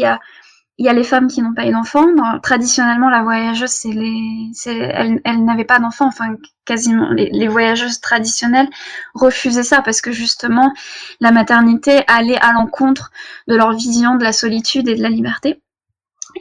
Il 0.80 0.86
y 0.86 0.90
a 0.90 0.94
les 0.94 1.04
femmes 1.04 1.28
qui 1.28 1.42
n'ont 1.42 1.54
pas 1.54 1.68
eu 1.68 1.72
d'enfants. 1.72 2.08
Traditionnellement, 2.42 3.10
la 3.10 3.22
voyageuse, 3.22 3.86
elle, 3.86 5.44
n'avait 5.44 5.66
pas 5.66 5.78
d'enfants. 5.78 6.08
Enfin, 6.08 6.38
quasiment, 6.64 7.10
les, 7.12 7.48
voyageuses 7.50 8.00
traditionnelles 8.00 8.70
refusaient 9.14 9.64
ça 9.64 9.82
parce 9.82 10.00
que 10.00 10.14
justement, 10.14 10.74
la 11.20 11.32
maternité 11.32 12.04
allait 12.08 12.40
à 12.40 12.54
l'encontre 12.54 13.12
de 13.50 13.56
leur 13.56 13.74
vision 13.74 14.16
de 14.16 14.24
la 14.24 14.32
solitude 14.32 14.88
et 14.88 14.96
de 14.96 15.04
la 15.04 15.10
liberté. 15.10 15.62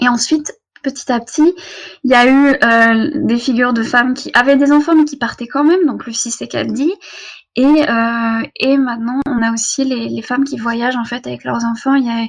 Et 0.00 0.08
ensuite, 0.08 0.52
petit 0.84 1.10
à 1.10 1.18
petit, 1.18 1.52
il 2.04 2.12
y 2.12 2.14
a 2.14 2.26
eu 2.28 2.56
euh, 2.62 3.10
des 3.16 3.38
figures 3.38 3.72
de 3.72 3.82
femmes 3.82 4.14
qui 4.14 4.30
avaient 4.34 4.56
des 4.56 4.70
enfants 4.70 4.94
mais 4.94 5.04
qui 5.04 5.16
partaient 5.16 5.48
quand 5.48 5.64
même. 5.64 5.84
Donc 5.84 6.06
Lucie, 6.06 6.30
c'est 6.30 6.46
qu'elle. 6.46 6.72
Et, 7.58 7.90
euh, 7.90 8.42
et 8.54 8.78
maintenant, 8.78 9.20
on 9.26 9.42
a 9.42 9.52
aussi 9.52 9.84
les, 9.84 10.22
femmes 10.22 10.44
qui 10.44 10.56
voyagent 10.56 10.94
en 10.94 11.04
fait 11.04 11.26
avec 11.26 11.42
leurs 11.42 11.64
enfants. 11.64 11.94
Il 11.94 12.06
y 12.06 12.08
a, 12.08 12.28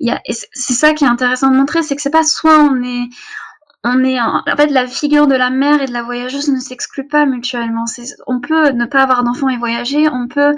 il 0.00 0.08
y 0.08 0.10
a, 0.10 0.20
c'est 0.26 0.72
ça 0.72 0.94
qui 0.94 1.04
est 1.04 1.06
intéressant 1.06 1.48
de 1.48 1.56
montrer, 1.56 1.84
c'est 1.84 1.94
que 1.94 2.02
c'est 2.02 2.10
pas 2.10 2.24
soit 2.24 2.58
on 2.58 2.82
est, 2.82 3.04
on 3.84 4.02
est 4.02 4.20
en, 4.20 4.38
en, 4.38 4.56
fait 4.56 4.72
la 4.72 4.88
figure 4.88 5.28
de 5.28 5.36
la 5.36 5.50
mère 5.50 5.80
et 5.80 5.86
de 5.86 5.92
la 5.92 6.02
voyageuse 6.02 6.48
ne 6.48 6.58
s'exclut 6.58 7.06
pas 7.06 7.24
mutuellement. 7.24 7.84
On 8.26 8.40
peut 8.40 8.70
ne 8.70 8.84
pas 8.84 9.04
avoir 9.04 9.22
d'enfants 9.22 9.48
et 9.48 9.58
voyager, 9.58 10.08
on 10.08 10.26
peut 10.26 10.56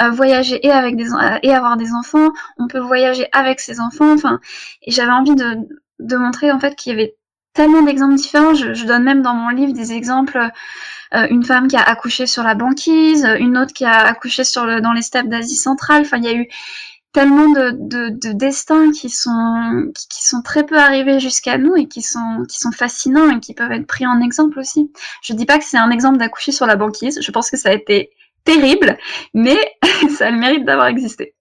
euh, 0.00 0.10
voyager 0.10 0.64
et 0.64 0.70
avec 0.70 0.94
des 0.94 1.08
et 1.42 1.52
avoir 1.52 1.76
des 1.76 1.92
enfants, 1.92 2.30
on 2.58 2.68
peut 2.68 2.78
voyager 2.78 3.26
avec 3.32 3.58
ses 3.58 3.80
enfants. 3.80 4.12
Enfin, 4.12 4.38
et 4.82 4.92
j'avais 4.92 5.10
envie 5.10 5.34
de, 5.34 5.56
de 5.98 6.16
montrer 6.16 6.52
en 6.52 6.60
fait 6.60 6.76
qu'il 6.76 6.92
y 6.92 6.94
avait 6.94 7.16
tellement 7.56 7.82
d'exemples 7.82 8.14
différents. 8.14 8.54
Je, 8.54 8.74
je, 8.74 8.84
donne 8.84 9.02
même 9.02 9.22
dans 9.22 9.34
mon 9.34 9.48
livre 9.48 9.72
des 9.72 9.92
exemples 9.92 10.38
euh, 11.14 11.26
une 11.30 11.44
femme 11.44 11.68
qui 11.68 11.76
a 11.76 11.82
accouché 11.82 12.26
sur 12.26 12.42
la 12.42 12.54
banquise, 12.54 13.26
une 13.40 13.58
autre 13.58 13.72
qui 13.72 13.84
a 13.84 14.06
accouché 14.06 14.44
sur 14.44 14.66
le, 14.66 14.80
dans 14.80 14.92
les 14.92 15.02
steppes 15.02 15.28
d'Asie 15.28 15.56
centrale. 15.56 16.02
Enfin, 16.02 16.18
il 16.18 16.24
y 16.24 16.28
a 16.28 16.34
eu 16.34 16.48
tellement 17.12 17.48
de, 17.48 17.70
de, 17.72 18.10
de 18.10 18.32
destins 18.32 18.90
qui 18.90 19.08
sont, 19.08 19.90
qui, 19.94 20.26
sont 20.26 20.42
très 20.42 20.66
peu 20.66 20.76
arrivés 20.76 21.18
jusqu'à 21.18 21.56
nous 21.56 21.74
et 21.74 21.88
qui 21.88 22.02
sont, 22.02 22.44
qui 22.46 22.58
sont 22.58 22.72
fascinants 22.72 23.30
et 23.30 23.40
qui 23.40 23.54
peuvent 23.54 23.72
être 23.72 23.86
pris 23.86 24.06
en 24.06 24.20
exemple 24.20 24.58
aussi. 24.58 24.92
Je 25.22 25.32
dis 25.32 25.46
pas 25.46 25.58
que 25.58 25.64
c'est 25.64 25.78
un 25.78 25.90
exemple 25.90 26.18
d'accoucher 26.18 26.52
sur 26.52 26.66
la 26.66 26.76
banquise. 26.76 27.18
Je 27.22 27.30
pense 27.30 27.50
que 27.50 27.56
ça 27.56 27.70
a 27.70 27.72
été 27.72 28.10
terrible, 28.44 28.98
mais 29.32 29.56
ça 30.18 30.26
a 30.26 30.30
le 30.30 30.38
mérite 30.38 30.66
d'avoir 30.66 30.88
existé. 30.88 31.34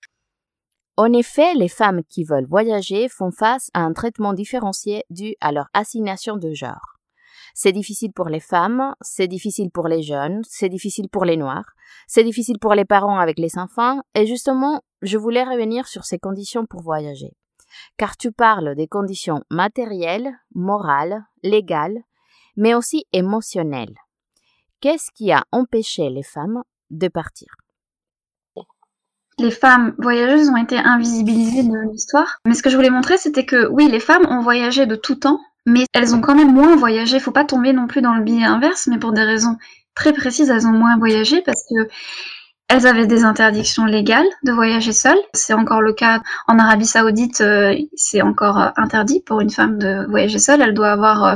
En 0.98 1.12
effet, 1.12 1.54
les 1.56 1.68
femmes 1.68 2.04
qui 2.08 2.24
veulent 2.24 2.48
voyager 2.48 3.10
font 3.10 3.32
face 3.32 3.70
à 3.74 3.82
un 3.82 3.92
traitement 3.92 4.34
différencié 4.34 5.04
dû 5.10 5.36
à 5.42 5.52
leur 5.52 5.68
assignation 5.74 6.38
de 6.38 6.54
genre. 6.54 6.96
C'est 7.54 7.74
difficile 7.74 8.14
pour 8.14 8.30
les 8.30 8.40
femmes, 8.40 8.96
c'est 9.02 9.28
difficile 9.28 9.72
pour 9.72 9.88
les 9.88 10.04
jeunes, 10.04 10.42
c'est 10.48 10.70
difficile 10.70 11.10
pour 11.10 11.26
les 11.26 11.38
noirs, 11.38 11.74
c'est 12.08 12.24
difficile 12.24 12.60
pour 12.60 12.74
les 12.74 12.86
parents 12.86 13.20
avec 13.20 13.40
les 13.40 13.58
enfants, 13.58 14.02
et 14.14 14.26
justement, 14.26 14.82
je 15.02 15.18
voulais 15.18 15.44
revenir 15.44 15.88
sur 15.88 16.06
ces 16.06 16.20
conditions 16.20 16.66
pour 16.66 16.82
voyager. 16.82 17.32
Car 17.98 18.16
tu 18.16 18.32
parles 18.32 18.76
des 18.76 18.88
conditions 18.88 19.42
matérielles, 19.50 20.34
morales, 20.54 21.26
légales, 21.44 22.04
mais 22.56 22.74
aussi 22.74 23.06
émotionnelles. 23.12 23.96
Qu'est-ce 24.80 25.12
qui 25.12 25.32
a 25.32 25.44
empêché 25.52 26.10
les 26.10 26.24
femmes 26.24 26.64
de 26.90 27.08
partir? 27.10 27.48
Les 29.40 29.52
femmes 29.52 29.94
voyageuses 29.98 30.50
ont 30.50 30.58
été 30.58 30.78
invisibilisées 30.78 31.64
de 31.64 31.92
l'histoire. 31.92 32.40
Mais 32.46 32.54
ce 32.54 32.64
que 32.64 32.70
je 32.70 32.76
voulais 32.76 32.90
montrer, 32.90 33.18
c'était 33.18 33.46
que 33.46 33.68
oui, 33.68 33.90
les 33.90 34.00
femmes 34.00 34.26
ont 34.30 34.42
voyagé 34.42 34.86
de 34.86 34.96
tout 34.96 35.16
temps, 35.16 35.40
mais 35.66 35.86
elles 35.94 36.16
ont 36.16 36.22
quand 36.22 36.36
même 36.36 36.54
moins 36.54 36.76
voyagé. 36.76 37.20
Faut 37.20 37.32
pas 37.32 37.46
tomber 37.46 37.74
non 37.74 37.88
plus 37.88 38.02
dans 38.02 38.14
le 38.14 38.24
biais 38.24 38.46
inverse, 38.46 38.88
mais 38.88 38.98
pour 38.98 39.12
des 39.12 39.24
raisons 39.24 39.58
très 39.94 40.14
précises, 40.14 40.50
elles 40.50 40.68
ont 40.68 40.72
moins 40.72 40.98
voyagé 40.98 41.42
parce 41.42 41.64
que 41.70 41.88
elles 42.68 42.88
avaient 42.88 43.06
des 43.06 43.24
interdictions 43.24 43.86
légales 43.86 44.26
de 44.44 44.52
voyager 44.52 44.92
seules. 44.92 45.20
C'est 45.34 45.54
encore 45.54 45.82
le 45.82 45.94
cas 45.94 46.22
en 46.48 46.58
Arabie 46.58 46.88
Saoudite, 46.88 47.42
euh, 47.42 47.76
c'est 47.96 48.22
encore 48.22 48.60
euh, 48.60 48.70
interdit 48.78 49.22
pour 49.22 49.40
une 49.40 49.52
femme 49.52 49.78
de 49.78 50.06
voyager 50.10 50.40
seule. 50.40 50.62
Elle 50.62 50.74
doit 50.74 50.92
avoir 50.92 51.24
euh, 51.26 51.36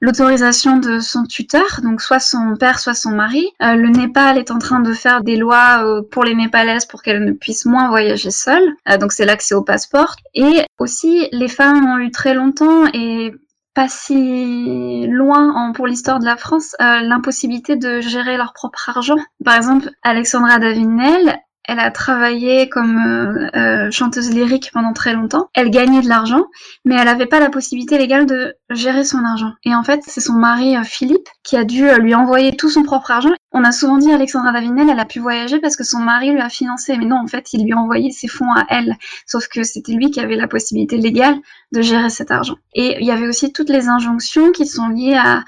l'autorisation 0.00 0.76
de 0.76 1.00
son 1.00 1.24
tuteur, 1.24 1.80
donc 1.82 2.00
soit 2.00 2.20
son 2.20 2.56
père, 2.56 2.78
soit 2.78 2.94
son 2.94 3.10
mari. 3.10 3.46
Euh, 3.62 3.74
le 3.74 3.88
Népal 3.88 4.38
est 4.38 4.50
en 4.50 4.58
train 4.58 4.80
de 4.80 4.92
faire 4.92 5.22
des 5.22 5.36
lois 5.36 5.84
euh, 5.84 6.02
pour 6.02 6.24
les 6.24 6.34
Népalaises 6.34 6.86
pour 6.86 7.02
qu'elles 7.02 7.24
ne 7.24 7.32
puissent 7.32 7.66
moins 7.66 7.88
voyager 7.88 8.30
seules. 8.30 8.74
Euh, 8.88 8.96
donc 8.96 9.12
c'est 9.12 9.24
l'accès 9.24 9.54
au 9.54 9.62
passeport. 9.62 10.16
Et 10.34 10.62
aussi, 10.78 11.28
les 11.32 11.48
femmes 11.48 11.84
ont 11.86 11.98
eu 11.98 12.10
très 12.10 12.34
longtemps 12.34 12.86
et 12.92 13.32
pas 13.74 13.88
si 13.88 15.06
loin 15.06 15.72
pour 15.72 15.86
l'histoire 15.86 16.18
de 16.18 16.24
la 16.24 16.36
France, 16.36 16.74
l'impossibilité 16.80 17.76
de 17.76 18.00
gérer 18.00 18.36
leur 18.36 18.52
propre 18.52 18.88
argent. 18.88 19.14
Par 19.44 19.54
exemple, 19.54 19.90
Alexandra 20.02 20.58
Davinel, 20.58 21.38
elle 21.68 21.80
a 21.80 21.90
travaillé 21.90 22.70
comme 22.70 22.96
euh, 22.96 23.50
euh, 23.54 23.90
chanteuse 23.90 24.30
lyrique 24.30 24.70
pendant 24.72 24.94
très 24.94 25.12
longtemps. 25.12 25.50
Elle 25.54 25.70
gagnait 25.70 26.00
de 26.00 26.08
l'argent, 26.08 26.46
mais 26.86 26.94
elle 26.94 27.04
n'avait 27.04 27.26
pas 27.26 27.40
la 27.40 27.50
possibilité 27.50 27.98
légale 27.98 28.24
de 28.24 28.54
gérer 28.70 29.04
son 29.04 29.22
argent. 29.22 29.52
Et 29.64 29.74
en 29.74 29.84
fait, 29.84 30.00
c'est 30.06 30.22
son 30.22 30.32
mari 30.32 30.78
euh, 30.78 30.82
Philippe 30.82 31.28
qui 31.42 31.58
a 31.58 31.64
dû 31.64 31.86
lui 32.00 32.14
envoyer 32.14 32.56
tout 32.56 32.70
son 32.70 32.82
propre 32.82 33.10
argent. 33.10 33.32
On 33.52 33.64
a 33.64 33.72
souvent 33.72 33.98
dit 33.98 34.10
Alexandra 34.10 34.50
Davinel, 34.50 34.88
elle 34.88 34.98
a 34.98 35.04
pu 35.04 35.20
voyager 35.20 35.60
parce 35.60 35.76
que 35.76 35.84
son 35.84 35.98
mari 35.98 36.32
lui 36.32 36.40
a 36.40 36.48
financé. 36.48 36.96
Mais 36.96 37.04
non, 37.04 37.16
en 37.16 37.26
fait, 37.26 37.52
il 37.52 37.64
lui 37.64 37.74
a 37.74 37.76
envoyé 37.76 38.12
ses 38.12 38.28
fonds 38.28 38.50
à 38.50 38.64
elle. 38.70 38.96
Sauf 39.26 39.46
que 39.48 39.62
c'était 39.62 39.92
lui 39.92 40.10
qui 40.10 40.20
avait 40.20 40.36
la 40.36 40.48
possibilité 40.48 40.96
légale 40.96 41.36
de 41.72 41.82
gérer 41.82 42.08
cet 42.08 42.30
argent. 42.30 42.56
Et 42.74 42.96
il 42.98 43.06
y 43.06 43.10
avait 43.10 43.28
aussi 43.28 43.52
toutes 43.52 43.68
les 43.68 43.88
injonctions 43.88 44.52
qui 44.52 44.66
sont 44.66 44.88
liées 44.88 45.18
à, 45.22 45.44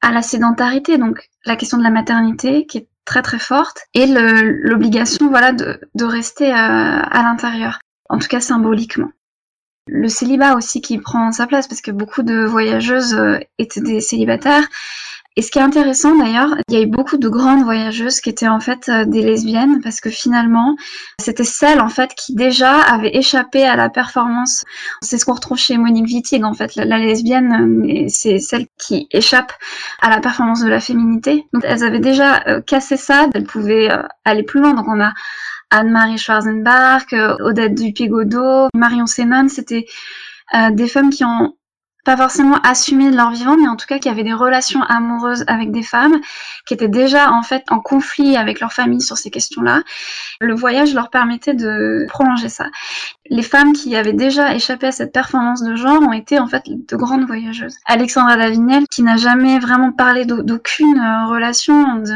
à 0.00 0.10
la 0.10 0.22
sédentarité. 0.22 0.98
Donc, 0.98 1.30
la 1.46 1.54
question 1.54 1.78
de 1.78 1.84
la 1.84 1.90
maternité, 1.90 2.66
qui 2.66 2.78
est 2.78 2.88
très 3.04 3.22
très 3.22 3.38
forte, 3.38 3.82
et 3.94 4.06
l'obligation, 4.06 5.28
voilà, 5.28 5.52
de, 5.52 6.04
rester 6.04 6.50
euh, 6.50 6.54
à 6.54 7.22
l'intérieur. 7.22 7.78
En 8.08 8.18
tout 8.18 8.28
cas, 8.28 8.40
symboliquement. 8.40 9.10
Le 9.86 10.08
célibat 10.08 10.56
aussi 10.56 10.80
qui 10.80 10.98
prend 10.98 11.30
sa 11.32 11.46
place 11.46 11.68
parce 11.68 11.82
que 11.82 11.90
beaucoup 11.90 12.22
de 12.22 12.44
voyageuses 12.44 13.14
euh, 13.14 13.38
étaient 13.58 13.82
des 13.82 14.00
célibataires 14.00 14.66
et 15.36 15.42
ce 15.42 15.50
qui 15.50 15.58
est 15.58 15.62
intéressant 15.62 16.16
d'ailleurs, 16.16 16.54
il 16.68 16.74
y 16.74 16.78
a 16.78 16.82
eu 16.82 16.86
beaucoup 16.86 17.16
de 17.16 17.28
grandes 17.28 17.64
voyageuses 17.64 18.20
qui 18.20 18.30
étaient 18.30 18.46
en 18.46 18.60
fait 18.60 18.88
euh, 18.88 19.04
des 19.04 19.20
lesbiennes 19.20 19.80
parce 19.82 20.00
que 20.00 20.08
finalement, 20.08 20.76
c'était 21.18 21.42
celles 21.42 21.80
en 21.80 21.88
fait 21.88 22.14
qui 22.14 22.36
déjà 22.36 22.80
avaient 22.80 23.16
échappé 23.16 23.64
à 23.64 23.74
la 23.74 23.90
performance. 23.90 24.64
C'est 25.02 25.18
ce 25.18 25.24
qu'on 25.24 25.32
retrouve 25.32 25.58
chez 25.58 25.76
Monique 25.76 26.06
Wittig 26.06 26.44
en 26.44 26.54
fait. 26.54 26.76
La, 26.76 26.98
lesbienne, 26.98 27.84
euh, 27.84 28.04
c'est 28.08 28.38
celle 28.38 28.66
qui 28.78 29.08
échappe 29.10 29.52
à 30.00 30.08
la 30.08 30.20
performance 30.20 30.62
de 30.62 30.68
la 30.68 30.78
féminité. 30.78 31.44
Donc 31.52 31.64
elles 31.66 31.82
avaient 31.82 31.98
déjà 31.98 32.44
euh, 32.46 32.60
cassé 32.60 32.96
ça, 32.96 33.26
elles 33.34 33.44
pouvaient 33.44 33.88
aller 34.24 34.44
plus 34.44 34.60
loin. 34.60 34.74
Donc 34.74 34.86
on 34.86 35.00
a 35.00 35.12
Anne-Marie 35.70 36.18
Schwarzenbach, 36.18 37.12
Odette 37.40 37.74
Dupigodeau, 37.74 38.68
Marion 38.72 39.06
Sénon, 39.06 39.48
c'était 39.48 39.86
des 40.70 40.86
femmes 40.86 41.10
qui 41.10 41.24
ont 41.24 41.56
pas 42.04 42.16
forcément 42.16 42.58
assumé 42.62 43.10
de 43.10 43.16
leur 43.16 43.30
vivant, 43.30 43.56
mais 43.56 43.66
en 43.66 43.76
tout 43.76 43.86
cas 43.86 43.98
qui 43.98 44.08
avaient 44.08 44.24
des 44.24 44.34
relations 44.34 44.82
amoureuses 44.82 45.44
avec 45.46 45.70
des 45.70 45.82
femmes, 45.82 46.20
qui 46.66 46.74
étaient 46.74 46.88
déjà 46.88 47.32
en 47.32 47.42
fait 47.42 47.64
en 47.70 47.80
conflit 47.80 48.36
avec 48.36 48.60
leur 48.60 48.72
famille 48.72 49.00
sur 49.00 49.16
ces 49.16 49.30
questions-là. 49.30 49.82
Le 50.40 50.54
voyage 50.54 50.94
leur 50.94 51.10
permettait 51.10 51.54
de 51.54 52.06
prolonger 52.08 52.48
ça. 52.48 52.66
Les 53.30 53.42
femmes 53.42 53.72
qui 53.72 53.96
avaient 53.96 54.12
déjà 54.12 54.54
échappé 54.54 54.88
à 54.88 54.92
cette 54.92 55.12
performance 55.12 55.62
de 55.62 55.74
genre 55.76 56.02
ont 56.02 56.12
été 56.12 56.38
en 56.38 56.46
fait 56.46 56.62
de 56.66 56.96
grandes 56.96 57.26
voyageuses. 57.26 57.76
Alexandra 57.86 58.36
Davinel, 58.36 58.84
qui 58.90 59.02
n'a 59.02 59.16
jamais 59.16 59.58
vraiment 59.58 59.92
parlé 59.92 60.26
d'aucune 60.26 60.98
euh, 60.98 61.26
relation, 61.28 61.96
de, 61.96 62.14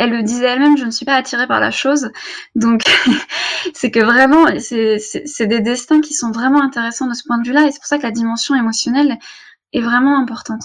elle 0.00 0.12
le 0.12 0.22
disait 0.22 0.46
elle-même, 0.46 0.78
je 0.78 0.86
ne 0.86 0.90
suis 0.90 1.04
pas 1.04 1.14
attirée 1.14 1.46
par 1.46 1.60
la 1.60 1.70
chose. 1.70 2.10
Donc, 2.54 2.84
c'est 3.74 3.90
que 3.90 4.00
vraiment, 4.00 4.46
c'est 4.58 5.46
des 5.46 5.60
destins 5.60 6.00
qui 6.00 6.14
sont 6.14 6.30
vraiment 6.30 6.62
intéressants 6.62 7.06
de 7.06 7.12
ce 7.12 7.22
point 7.26 7.36
de 7.36 7.46
vue-là, 7.46 7.66
et 7.66 7.70
c'est 7.70 7.80
pour 7.80 7.86
ça 7.86 7.98
que 7.98 8.04
la 8.04 8.10
dimension 8.10 8.54
émotionnelle 8.54 9.18
est 9.74 9.82
vraiment 9.82 10.18
importante. 10.18 10.62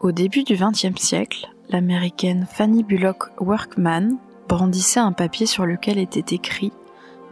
Au 0.00 0.12
début 0.12 0.44
du 0.44 0.54
XXe 0.54 1.02
siècle, 1.02 1.48
l'américaine 1.68 2.46
Fanny 2.48 2.84
Bullock 2.84 3.30
Workman 3.40 4.18
brandissait 4.48 5.00
un 5.00 5.10
papier 5.10 5.46
sur 5.46 5.66
lequel 5.66 5.98
était 5.98 6.36
écrit 6.36 6.72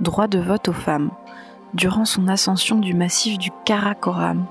Droit 0.00 0.26
de 0.26 0.40
vote 0.40 0.68
aux 0.68 0.72
femmes, 0.72 1.12
durant 1.72 2.04
son 2.04 2.26
ascension 2.26 2.80
du 2.80 2.94
massif 2.94 3.38
du 3.38 3.50
Karakoram, 3.64 4.44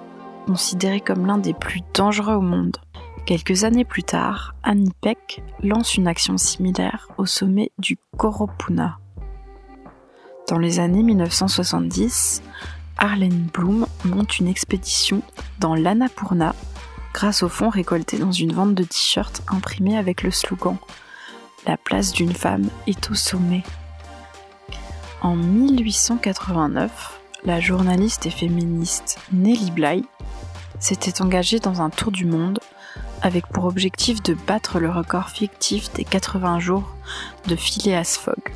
considéré 0.46 1.02
comme 1.02 1.26
l'un 1.26 1.38
des 1.38 1.54
plus 1.54 1.82
dangereux 1.94 2.36
au 2.36 2.42
monde. 2.42 2.78
Quelques 3.26 3.64
années 3.64 3.86
plus 3.86 4.04
tard, 4.04 4.54
Annie 4.64 4.94
Peck 5.02 5.42
lance 5.64 5.96
une 5.96 6.08
action 6.08 6.38
similaire 6.38 7.08
au 7.18 7.26
sommet 7.26 7.72
du 7.80 7.98
Koropuna. 8.18 9.00
Dans 10.48 10.60
les 10.60 10.80
années 10.80 11.02
1970, 11.02 12.44
Arlene 12.98 13.48
Bloom 13.52 13.88
monte 14.06 14.38
une 14.38 14.48
expédition 14.48 15.24
dans 15.60 15.74
l'Annapurna 15.74 16.54
grâce 17.14 17.42
aux 17.42 17.50
fonds 17.50 17.70
récoltés 17.70 18.20
dans 18.20 18.32
une 18.32 18.54
vente 18.54 18.76
de 18.76 18.84
t-shirts 18.84 19.42
imprimés 19.48 19.98
avec 19.98 20.22
le 20.22 20.32
slogan 20.32 20.78
La 21.66 21.78
place 21.78 22.14
d'une 22.14 22.34
femme 22.34 22.70
est 22.86 23.10
au 23.10 23.16
sommet. 23.16 23.64
En 25.22 25.36
1889, 25.36 27.20
la 27.46 27.60
journaliste 27.60 28.26
et 28.26 28.32
féministe 28.32 29.20
Nellie 29.32 29.72
Bly 29.72 30.04
s'était 30.80 31.22
engagée 31.22 31.60
dans 31.60 31.82
un 31.82 31.90
tour 31.90 32.12
du 32.12 32.26
monde 32.26 32.60
avec 33.22 33.48
pour 33.48 33.66
objectif 33.66 34.22
de 34.24 34.34
battre 34.34 34.80
le 34.80 34.90
record 34.90 35.30
fictif 35.30 35.94
des 35.94 36.04
80 36.04 36.60
jours 36.60 36.92
de 37.48 37.56
Phileas 37.56 38.18
Fogg. 38.20 38.54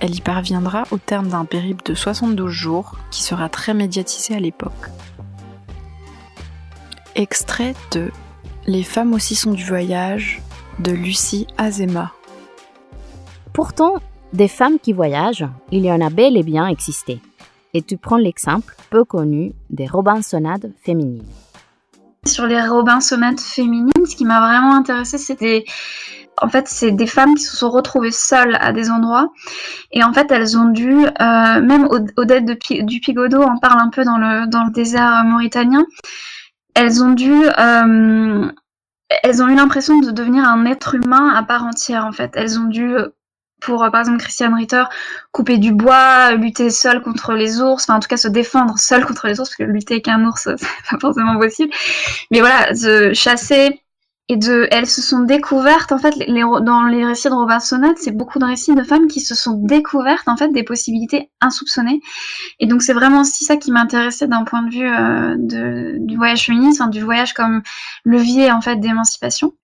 Elle 0.00 0.14
y 0.14 0.20
parviendra 0.20 0.84
au 0.90 0.98
terme 0.98 1.28
d'un 1.28 1.44
périple 1.44 1.84
de 1.84 1.94
72 1.94 2.50
jours 2.50 2.96
qui 3.10 3.22
sera 3.22 3.48
très 3.48 3.74
médiatisé 3.74 4.34
à 4.34 4.40
l'époque. 4.40 4.90
Extrait 7.14 7.74
de 7.92 8.10
Les 8.66 8.82
femmes 8.82 9.12
aussi 9.12 9.34
sont 9.34 9.52
du 9.52 9.64
voyage 9.64 10.42
de 10.78 10.92
Lucie 10.92 11.46
Azema. 11.58 12.12
Pourtant, 13.52 13.94
des 14.32 14.48
femmes 14.48 14.78
qui 14.80 14.92
voyagent, 14.92 15.48
il 15.70 15.84
y 15.84 15.92
en 15.92 16.00
a 16.00 16.10
bel 16.10 16.36
et 16.36 16.42
bien 16.42 16.66
existé 16.66 17.20
et 17.74 17.82
tu 17.82 17.96
prends 17.96 18.16
l'exemple 18.16 18.74
peu 18.90 19.04
connu 19.04 19.52
des 19.70 19.86
Robinsonades 19.86 20.72
féminines. 20.82 21.26
Sur 22.26 22.46
les 22.46 22.60
Robinsonades 22.60 23.40
féminines, 23.40 24.06
ce 24.06 24.14
qui 24.14 24.24
m'a 24.24 24.40
vraiment 24.40 24.74
intéressé, 24.74 25.16
c'était 25.16 25.64
en 26.40 26.48
fait, 26.48 26.68
c'est 26.68 26.90
des 26.90 27.06
femmes 27.06 27.34
qui 27.34 27.42
se 27.42 27.56
sont 27.56 27.70
retrouvées 27.70 28.10
seules 28.10 28.56
à 28.60 28.72
des 28.72 28.90
endroits. 28.90 29.32
Et 29.92 30.02
en 30.02 30.12
fait, 30.12 30.30
elles 30.30 30.56
ont 30.56 30.68
dû, 30.68 30.90
euh, 30.90 31.60
même 31.60 31.86
Odette 32.16 32.44
de, 32.44 32.82
du 32.82 33.00
Pigodo 33.00 33.42
en 33.42 33.58
parle 33.58 33.80
un 33.80 33.88
peu 33.88 34.04
dans 34.04 34.16
le, 34.16 34.46
dans 34.46 34.64
le 34.64 34.70
désert 34.70 35.22
mauritanien, 35.24 35.84
elles 36.74 37.02
ont 37.02 37.12
dû, 37.12 37.32
euh, 37.32 38.50
elles 39.22 39.42
ont 39.42 39.48
eu 39.48 39.54
l'impression 39.54 39.98
de 40.00 40.10
devenir 40.10 40.44
un 40.44 40.64
être 40.64 40.94
humain 40.94 41.34
à 41.34 41.42
part 41.42 41.64
entière, 41.64 42.06
en 42.06 42.12
fait. 42.12 42.32
Elles 42.34 42.58
ont 42.58 42.68
dû 42.68 42.96
pour 43.60 43.84
euh, 43.84 43.90
par 43.90 44.00
exemple 44.00 44.18
Christian 44.18 44.54
Ritter 44.54 44.84
couper 45.32 45.58
du 45.58 45.72
bois, 45.72 46.32
lutter 46.32 46.70
seul 46.70 47.02
contre 47.02 47.32
les 47.32 47.60
ours, 47.60 47.84
enfin 47.84 47.96
en 47.96 48.00
tout 48.00 48.08
cas 48.08 48.16
se 48.16 48.28
défendre 48.28 48.78
seul 48.78 49.04
contre 49.04 49.26
les 49.26 49.40
ours 49.40 49.50
parce 49.50 49.56
que 49.56 49.64
lutter 49.64 49.94
avec 49.94 50.08
un 50.08 50.24
ours 50.24 50.48
c'est 50.56 50.90
pas 50.90 50.98
forcément 51.00 51.38
possible. 51.38 51.72
Mais 52.30 52.40
voilà, 52.40 52.72
de 52.72 53.12
chasser 53.12 53.80
et 54.30 54.36
de 54.36 54.68
elles 54.70 54.86
se 54.86 55.02
sont 55.02 55.24
découvertes 55.24 55.90
en 55.90 55.98
fait 55.98 56.14
dans 56.28 56.84
les 56.84 57.04
récits 57.04 57.28
de 57.28 57.34
Robinsonade, 57.34 57.96
c'est 57.98 58.12
beaucoup 58.12 58.38
de 58.38 58.44
récits 58.44 58.76
de 58.76 58.84
femmes 58.84 59.08
qui 59.08 59.20
se 59.20 59.34
sont 59.34 59.54
découvertes 59.54 60.28
en 60.28 60.36
fait 60.36 60.50
des 60.50 60.62
possibilités 60.62 61.30
insoupçonnées. 61.40 62.00
Et 62.60 62.66
donc 62.66 62.80
c'est 62.82 62.92
vraiment 62.92 63.22
aussi 63.22 63.44
ça 63.44 63.56
qui 63.56 63.72
m'intéressait 63.72 64.28
d'un 64.28 64.44
point 64.44 64.62
de 64.62 64.70
vue 64.70 64.88
euh, 64.88 65.98
du 65.98 66.16
voyage 66.16 66.46
féministe, 66.46 66.80
du 66.90 67.02
voyage 67.02 67.32
comme 67.34 67.62
levier 68.04 68.52
en 68.52 68.60
fait 68.60 68.76
d'émancipation. 68.76 69.54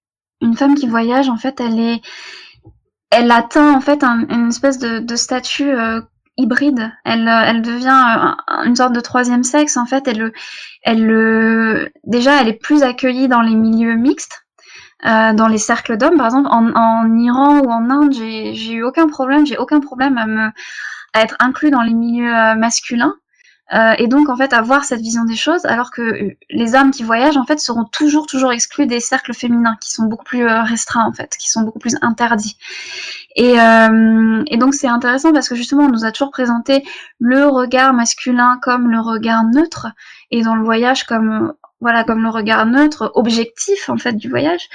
Une 0.40 0.56
femme 0.56 0.74
qui 0.74 0.88
voyage 0.88 1.28
en 1.28 1.36
fait, 1.36 1.60
elle 1.60 1.78
est 1.78 2.00
elle 3.10 3.30
atteint 3.30 3.72
en 3.72 3.80
fait 3.80 4.02
une 4.04 4.48
espèce 4.48 4.78
de, 4.78 5.16
statut 5.16 5.70
euh, 5.70 6.00
hybride. 6.36 6.92
Elle, 7.04 7.28
euh, 7.28 7.42
elle 7.46 7.62
devient 7.62 8.34
euh, 8.48 8.64
une 8.64 8.76
sorte 8.76 8.92
de 8.92 9.00
troisième 9.00 9.44
sexe. 9.44 9.76
En 9.76 9.86
fait, 9.86 10.06
elle, 10.08 10.32
elle, 10.82 11.90
déjà, 12.04 12.40
elle 12.40 12.48
est 12.48 12.60
plus 12.60 12.82
accueillie 12.82 13.28
dans 13.28 13.42
les 13.42 13.54
milieux 13.54 13.96
mixtes. 13.96 14.44
dans 15.04 15.48
les 15.48 15.58
cercles 15.58 15.96
d'hommes, 15.96 16.16
par 16.16 16.26
exemple, 16.26 16.48
en, 16.50 16.74
en, 16.74 17.18
Iran 17.18 17.60
ou 17.60 17.70
en 17.70 17.90
Inde, 17.90 18.12
j'ai 18.12 18.72
eu 18.72 18.82
aucun 18.82 19.08
problème, 19.08 19.46
j'ai 19.46 19.58
aucun 19.58 19.80
problème 19.80 20.18
à 20.18 20.26
me 20.26 20.50
à 21.12 21.22
être 21.22 21.36
inclus 21.38 21.70
dans 21.70 21.82
les 21.82 21.94
milieux 21.94 22.54
masculins. 22.56 23.14
Euh, 23.74 23.94
et 23.98 24.06
donc 24.06 24.28
en 24.28 24.36
fait 24.36 24.52
avoir 24.52 24.84
cette 24.84 25.00
vision 25.00 25.24
des 25.24 25.34
choses, 25.34 25.64
alors 25.66 25.90
que 25.90 26.36
les 26.50 26.74
hommes 26.76 26.92
qui 26.92 27.02
voyagent 27.02 27.36
en 27.36 27.44
fait 27.44 27.58
seront 27.58 27.84
toujours 27.84 28.26
toujours 28.26 28.52
exclus 28.52 28.86
des 28.86 29.00
cercles 29.00 29.34
féminins 29.34 29.76
qui 29.80 29.90
sont 29.90 30.04
beaucoup 30.04 30.24
plus 30.24 30.46
euh, 30.46 30.62
restreints 30.62 31.04
en 31.04 31.12
fait, 31.12 31.36
qui 31.36 31.50
sont 31.50 31.62
beaucoup 31.62 31.80
plus 31.80 31.96
interdits. 32.00 32.56
Et, 33.34 33.60
euh, 33.60 34.44
et 34.46 34.56
donc 34.56 34.74
c'est 34.74 34.86
intéressant 34.86 35.32
parce 35.32 35.48
que 35.48 35.56
justement 35.56 35.84
on 35.84 35.88
nous 35.88 36.04
a 36.04 36.12
toujours 36.12 36.30
présenté 36.30 36.84
le 37.18 37.48
regard 37.48 37.92
masculin 37.92 38.60
comme 38.62 38.88
le 38.88 39.00
regard 39.00 39.42
neutre 39.42 39.88
et 40.30 40.42
dans 40.42 40.54
le 40.54 40.62
voyage 40.62 41.04
comme 41.04 41.52
voilà, 41.80 42.04
comme 42.04 42.22
le 42.22 42.30
regard 42.30 42.64
neutre, 42.64 43.12
objectif 43.14 43.90
en 43.90 43.98
fait 43.98 44.14
du 44.14 44.30
voyage, 44.30 44.68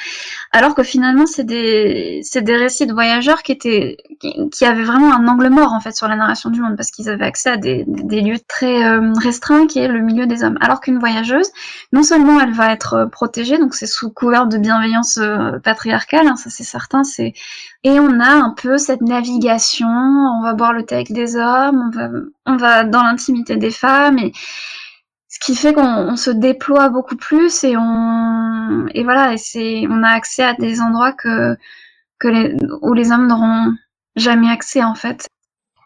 alors 0.51 0.75
que 0.75 0.83
finalement 0.83 1.25
c'est 1.25 1.43
des 1.43 2.21
c'est 2.23 2.43
des 2.43 2.55
récits 2.55 2.85
de 2.85 2.93
voyageurs 2.93 3.41
qui 3.41 3.51
étaient 3.51 3.97
qui, 4.51 4.65
avaient 4.65 4.83
vraiment 4.83 5.11
un 5.11 5.27
angle 5.27 5.49
mort 5.49 5.73
en 5.73 5.79
fait 5.79 5.95
sur 5.95 6.07
la 6.07 6.15
narration 6.15 6.51
du 6.51 6.61
monde 6.61 6.75
parce 6.77 6.91
qu'ils 6.91 7.09
avaient 7.09 7.25
accès 7.25 7.49
à 7.49 7.57
des, 7.57 7.85
des 7.87 8.21
lieux 8.21 8.37
très 8.47 8.85
euh, 8.85 9.13
restreints 9.19 9.65
qui 9.65 9.79
est 9.79 9.87
le 9.87 9.99
milieu 10.01 10.27
des 10.27 10.43
hommes, 10.43 10.59
alors 10.61 10.79
qu'une 10.79 10.99
voyageuse, 10.99 11.49
non 11.91 12.03
seulement 12.03 12.39
elle 12.39 12.53
va 12.53 12.71
être 12.71 12.93
euh, 12.93 13.05
protégée, 13.07 13.57
donc 13.57 13.73
c'est 13.73 13.87
sous 13.87 14.11
couvert 14.11 14.45
de 14.45 14.59
bienveillance 14.59 15.17
euh, 15.17 15.57
patriarcale, 15.57 16.27
hein, 16.27 16.35
ça 16.35 16.51
c'est 16.51 16.63
certain, 16.63 17.03
c'est 17.03 17.33
et 17.83 17.99
on 17.99 18.19
a 18.19 18.29
un 18.29 18.51
peu 18.51 18.77
cette 18.77 19.01
navigation, 19.01 19.87
on 19.87 20.43
va 20.43 20.53
boire 20.53 20.73
le 20.73 20.85
thé 20.85 20.93
avec 20.93 21.11
des 21.11 21.35
hommes, 21.35 21.81
on 21.87 21.97
va 21.97 22.09
on 22.45 22.57
va 22.57 22.83
dans 22.83 23.01
l'intimité 23.01 23.55
des 23.55 23.71
femmes 23.71 24.19
et 24.19 24.33
qui 25.39 25.55
fait 25.55 25.73
qu'on 25.73 26.15
se 26.15 26.31
déploie 26.31 26.89
beaucoup 26.89 27.15
plus 27.15 27.63
et 27.63 27.77
on 27.77 28.87
et 28.93 29.03
voilà 29.03 29.33
et 29.33 29.37
c'est 29.37 29.85
on 29.89 30.03
a 30.03 30.09
accès 30.09 30.43
à 30.43 30.53
des 30.53 30.81
endroits 30.81 31.13
que 31.13 31.55
que 32.19 32.27
les, 32.27 32.55
où 32.81 32.93
les 32.93 33.11
hommes 33.11 33.27
n'auront 33.27 33.73
jamais 34.15 34.49
accès 34.49 34.83
en 34.83 34.95
fait. 34.95 35.27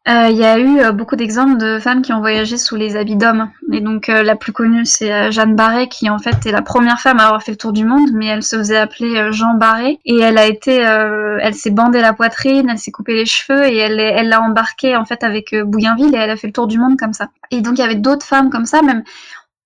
Euh, 0.08 0.28
il 0.30 0.38
y 0.38 0.46
a 0.46 0.60
eu 0.60 0.82
euh, 0.82 0.92
beaucoup 0.92 1.16
d'exemples 1.16 1.58
de 1.58 1.80
femmes 1.80 2.04
qui 2.04 2.14
ont 2.14 2.20
voyagé 2.20 2.60
sous 2.60 2.76
les 2.76 2.96
habits 2.96 3.16
d'hommes. 3.16 3.50
Et 3.74 3.82
donc 3.82 4.08
euh, 4.08 4.22
la 4.22 4.36
plus 4.36 4.52
connue, 4.52 4.86
c'est 4.86 5.32
Jeanne 5.32 5.56
Barré, 5.56 5.90
qui 5.90 6.12
en 6.12 6.20
fait 6.20 6.46
est 6.46 6.52
la 6.52 6.62
première 6.62 7.00
femme 7.00 7.20
à 7.20 7.26
avoir 7.26 7.42
fait 7.42 7.54
le 7.54 7.58
tour 7.58 7.74
du 7.74 7.86
monde, 7.86 8.10
mais 8.14 8.28
elle 8.28 8.44
se 8.44 8.56
faisait 8.56 8.78
appeler 8.78 9.32
Jean 9.32 9.56
Barré. 9.56 10.00
Et 10.06 10.20
elle 10.20 10.38
a 10.38 10.46
été, 10.46 10.76
elle 10.76 11.56
s'est 11.56 11.72
bandée 11.72 12.02
la 12.02 12.14
poitrine, 12.14 12.70
elle 12.70 12.78
s'est 12.78 12.92
coupé 12.92 13.16
les 13.16 13.26
cheveux 13.26 13.66
et 13.66 13.78
elle 13.78 14.30
l'a 14.30 14.42
embarqué 14.42 14.96
en 14.96 15.06
fait 15.06 15.24
avec 15.24 15.56
Bougainville 15.56 16.14
et 16.14 16.20
elle 16.20 16.30
a 16.30 16.38
fait 16.38 16.48
le 16.48 16.54
tour 16.54 16.68
du 16.68 16.78
monde 16.78 16.98
comme 17.00 17.14
ça. 17.14 17.30
Et 17.50 17.62
donc 17.62 17.80
il 17.80 17.82
y 17.82 17.84
avait 17.84 17.96
d'autres 17.96 18.26
femmes 18.26 18.52
comme 18.52 18.66
ça, 18.66 18.84
même 18.84 19.04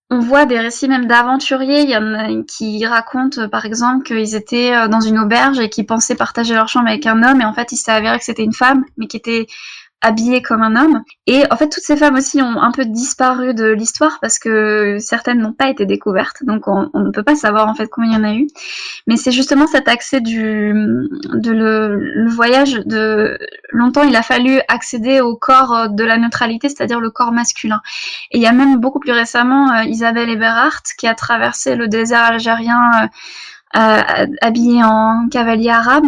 on 0.09 0.19
voit 0.19 0.45
des 0.45 0.57
récits 0.57 0.87
même 0.87 1.05
d'aventuriers. 1.05 1.81
Il 1.81 1.89
y 1.89 1.97
en 1.97 2.13
a 2.13 2.43
qui 2.47 2.83
racontent, 2.85 3.49
par 3.49 3.65
exemple, 3.65 4.05
qu'ils 4.05 4.35
étaient 4.35 4.87
dans 4.87 5.01
une 5.01 5.19
auberge 5.19 5.59
et 5.59 5.69
qu'ils 5.69 5.85
pensaient 5.85 6.15
partager 6.15 6.55
leur 6.55 6.69
chambre 6.69 6.87
avec 6.87 7.05
un 7.05 7.21
homme, 7.23 7.41
et 7.41 7.45
en 7.45 7.53
fait, 7.53 7.73
il 7.73 7.77
s'est 7.77 7.91
avéré 7.91 8.17
que 8.17 8.23
c'était 8.23 8.43
une 8.43 8.53
femme, 8.53 8.85
mais 8.97 9.05
qui 9.07 9.17
était 9.17 9.45
habillée 10.01 10.41
comme 10.41 10.61
un 10.61 10.75
homme. 10.75 11.03
Et 11.27 11.43
en 11.51 11.57
fait, 11.57 11.69
toutes 11.69 11.83
ces 11.83 11.97
femmes 11.97 12.15
aussi 12.15 12.41
ont 12.41 12.61
un 12.61 12.71
peu 12.71 12.85
disparu 12.85 13.53
de 13.53 13.65
l'histoire 13.65 14.19
parce 14.21 14.39
que 14.39 14.97
certaines 14.99 15.39
n'ont 15.39 15.53
pas 15.53 15.69
été 15.69 15.85
découvertes. 15.85 16.43
Donc, 16.43 16.67
on, 16.67 16.89
ne 16.93 17.11
peut 17.11 17.23
pas 17.23 17.35
savoir 17.35 17.67
en 17.67 17.75
fait 17.75 17.87
combien 17.87 18.11
il 18.11 18.15
y 18.15 18.17
en 18.17 18.23
a 18.23 18.33
eu. 18.33 18.47
Mais 19.07 19.17
c'est 19.17 19.31
justement 19.31 19.67
cet 19.67 19.87
accès 19.87 20.21
du, 20.21 20.73
de 21.33 21.51
le, 21.51 22.29
voyage 22.29 22.73
de 22.85 23.37
longtemps, 23.71 24.03
il 24.03 24.15
a 24.15 24.21
fallu 24.21 24.61
accéder 24.67 25.19
au 25.19 25.35
corps 25.35 25.89
de 25.89 26.03
la 26.03 26.17
neutralité, 26.17 26.69
c'est-à-dire 26.69 26.99
le 26.99 27.09
corps 27.09 27.31
masculin. 27.31 27.81
Et 28.31 28.37
il 28.37 28.41
y 28.41 28.47
a 28.47 28.53
même 28.53 28.77
beaucoup 28.77 28.99
plus 28.99 29.11
récemment 29.11 29.71
euh, 29.71 29.83
Isabelle 29.83 30.29
Eberhardt 30.29 30.83
qui 30.97 31.07
a 31.07 31.15
traversé 31.15 31.75
le 31.75 31.87
désert 31.87 32.23
algérien 32.23 32.79
euh, 33.03 33.07
euh, 33.75 34.27
habillée 34.41 34.83
en 34.83 35.27
cavalier 35.29 35.69
arabe. 35.69 36.07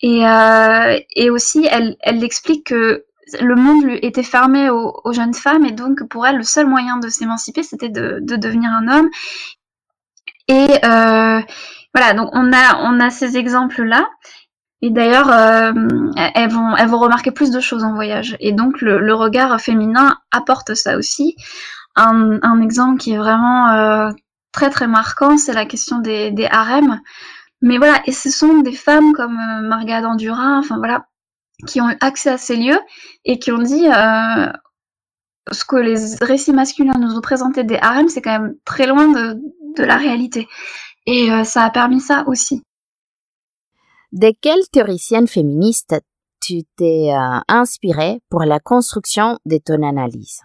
Et, 0.00 0.26
euh, 0.26 0.98
et 1.16 1.30
aussi, 1.30 1.66
elle, 1.70 1.96
elle 2.00 2.22
explique 2.22 2.66
que 2.66 3.04
le 3.40 3.54
monde 3.54 3.84
était 4.02 4.22
fermé 4.22 4.70
aux, 4.70 5.12
jeunes 5.12 5.34
femmes 5.34 5.64
et 5.64 5.72
donc 5.72 6.06
pour 6.08 6.26
elle 6.26 6.36
le 6.36 6.42
seul 6.42 6.66
moyen 6.66 6.98
de 6.98 7.08
s'émanciper 7.08 7.62
c'était 7.62 7.88
de, 7.88 8.18
devenir 8.20 8.70
un 8.70 8.88
homme. 8.88 9.08
Et 10.48 10.68
euh, 10.84 11.40
voilà 11.94 12.14
donc 12.14 12.28
on 12.32 12.52
a 12.52 12.78
on 12.82 13.00
a 13.00 13.10
ces 13.10 13.36
exemples 13.36 13.82
là 13.82 14.06
et 14.82 14.90
d'ailleurs 14.90 15.30
euh, 15.30 15.72
elles 16.34 16.50
vont 16.50 16.76
elles 16.76 16.88
vont 16.88 16.98
remarquer 16.98 17.30
plus 17.30 17.50
de 17.50 17.60
choses 17.60 17.84
en 17.84 17.94
voyage. 17.94 18.36
Et 18.40 18.52
donc 18.52 18.80
le, 18.80 19.14
regard 19.14 19.58
féminin 19.60 20.18
apporte 20.30 20.74
ça 20.74 20.96
aussi. 20.96 21.36
Un, 21.96 22.60
exemple 22.60 22.98
qui 22.98 23.12
est 23.12 23.18
vraiment 23.18 23.70
euh, 23.70 24.10
très 24.52 24.68
très 24.70 24.88
marquant 24.88 25.36
c'est 25.38 25.52
la 25.52 25.64
question 25.64 25.98
des, 25.98 26.30
des 26.30 26.46
harems. 26.46 27.00
Mais 27.62 27.78
voilà 27.78 28.02
et 28.06 28.12
ce 28.12 28.30
sont 28.30 28.58
des 28.58 28.74
femmes 28.74 29.12
comme 29.14 29.38
Marga 29.62 30.02
Dandura 30.02 30.58
enfin 30.58 30.76
voilà 30.76 31.06
qui 31.66 31.80
ont 31.80 31.90
eu 31.90 31.96
accès 32.00 32.30
à 32.30 32.38
ces 32.38 32.56
lieux 32.56 32.80
et 33.24 33.38
qui 33.38 33.52
ont 33.52 33.62
dit 33.62 33.86
euh, 33.86 34.52
ce 35.50 35.64
que 35.64 35.76
les 35.76 36.16
récits 36.20 36.52
masculins 36.52 36.98
nous 36.98 37.16
ont 37.16 37.20
présenté 37.20 37.64
des 37.64 37.76
harems, 37.76 38.08
c'est 38.08 38.22
quand 38.22 38.40
même 38.40 38.54
très 38.64 38.86
loin 38.86 39.08
de, 39.08 39.40
la 39.82 39.96
réalité. 39.96 40.46
Et 41.06 41.30
euh, 41.30 41.44
ça 41.44 41.64
a 41.64 41.70
permis 41.70 42.00
ça 42.00 42.24
aussi. 42.26 42.62
De 44.12 44.32
quelle 44.40 44.68
théoricienne 44.70 45.26
féministe 45.26 45.96
tu 46.40 46.62
t'es 46.76 47.10
euh, 47.10 47.40
inspirée 47.48 48.20
pour 48.30 48.44
la 48.44 48.60
construction 48.60 49.38
de 49.44 49.58
ton 49.58 49.82
analyse? 49.82 50.40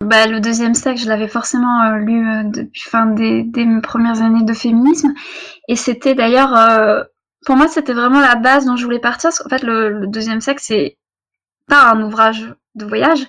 Bah, 0.00 0.26
le 0.26 0.40
deuxième 0.40 0.74
sexe, 0.74 1.02
je 1.02 1.08
l'avais 1.08 1.28
forcément 1.28 1.90
lu 1.96 2.24
depuis 2.50 2.82
fin 2.82 3.06
des, 3.06 3.44
premières 3.82 4.22
années 4.22 4.44
de 4.44 4.52
féminisme, 4.52 5.12
et 5.68 5.74
c'était 5.74 6.14
d'ailleurs 6.14 6.54
pour 7.48 7.56
moi, 7.56 7.66
c'était 7.66 7.94
vraiment 7.94 8.20
la 8.20 8.34
base 8.34 8.66
dont 8.66 8.76
je 8.76 8.84
voulais 8.84 8.98
partir. 8.98 9.30
Parce 9.30 9.38
qu'en 9.38 9.48
fait, 9.48 9.62
le, 9.62 10.06
deuxième 10.06 10.42
sexe, 10.42 10.64
c'est 10.66 10.98
pas 11.66 11.90
un 11.90 12.02
ouvrage 12.02 12.54
de 12.74 12.84
voyage, 12.84 13.26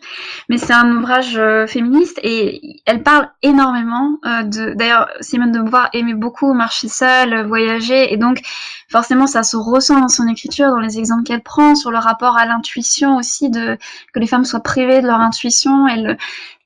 mais 0.49 0.57
c'est 0.57 0.73
un 0.73 0.91
ouvrage 0.91 1.37
euh, 1.37 1.67
féministe 1.67 2.19
et 2.21 2.81
elle 2.85 3.01
parle 3.01 3.29
énormément 3.43 4.17
euh, 4.25 4.43
de. 4.43 4.73
D'ailleurs, 4.73 5.07
Simone 5.21 5.53
de 5.53 5.59
Beauvoir 5.59 5.89
aimait 5.93 6.15
beaucoup 6.15 6.53
marcher 6.53 6.89
seule, 6.89 7.47
voyager, 7.47 8.13
et 8.13 8.17
donc 8.17 8.41
forcément, 8.91 9.25
ça 9.25 9.41
se 9.41 9.55
ressent 9.55 10.01
dans 10.01 10.09
son 10.09 10.27
écriture, 10.27 10.67
dans 10.67 10.81
les 10.81 10.99
exemples 10.99 11.23
qu'elle 11.23 11.41
prend, 11.41 11.75
sur 11.75 11.89
le 11.89 11.97
rapport 11.97 12.35
à 12.35 12.45
l'intuition 12.45 13.15
aussi, 13.15 13.49
de 13.49 13.77
que 14.13 14.19
les 14.19 14.27
femmes 14.27 14.43
soient 14.43 14.59
privées 14.59 15.01
de 15.01 15.07
leur 15.07 15.21
intuition. 15.21 15.87
Elle, 15.87 16.17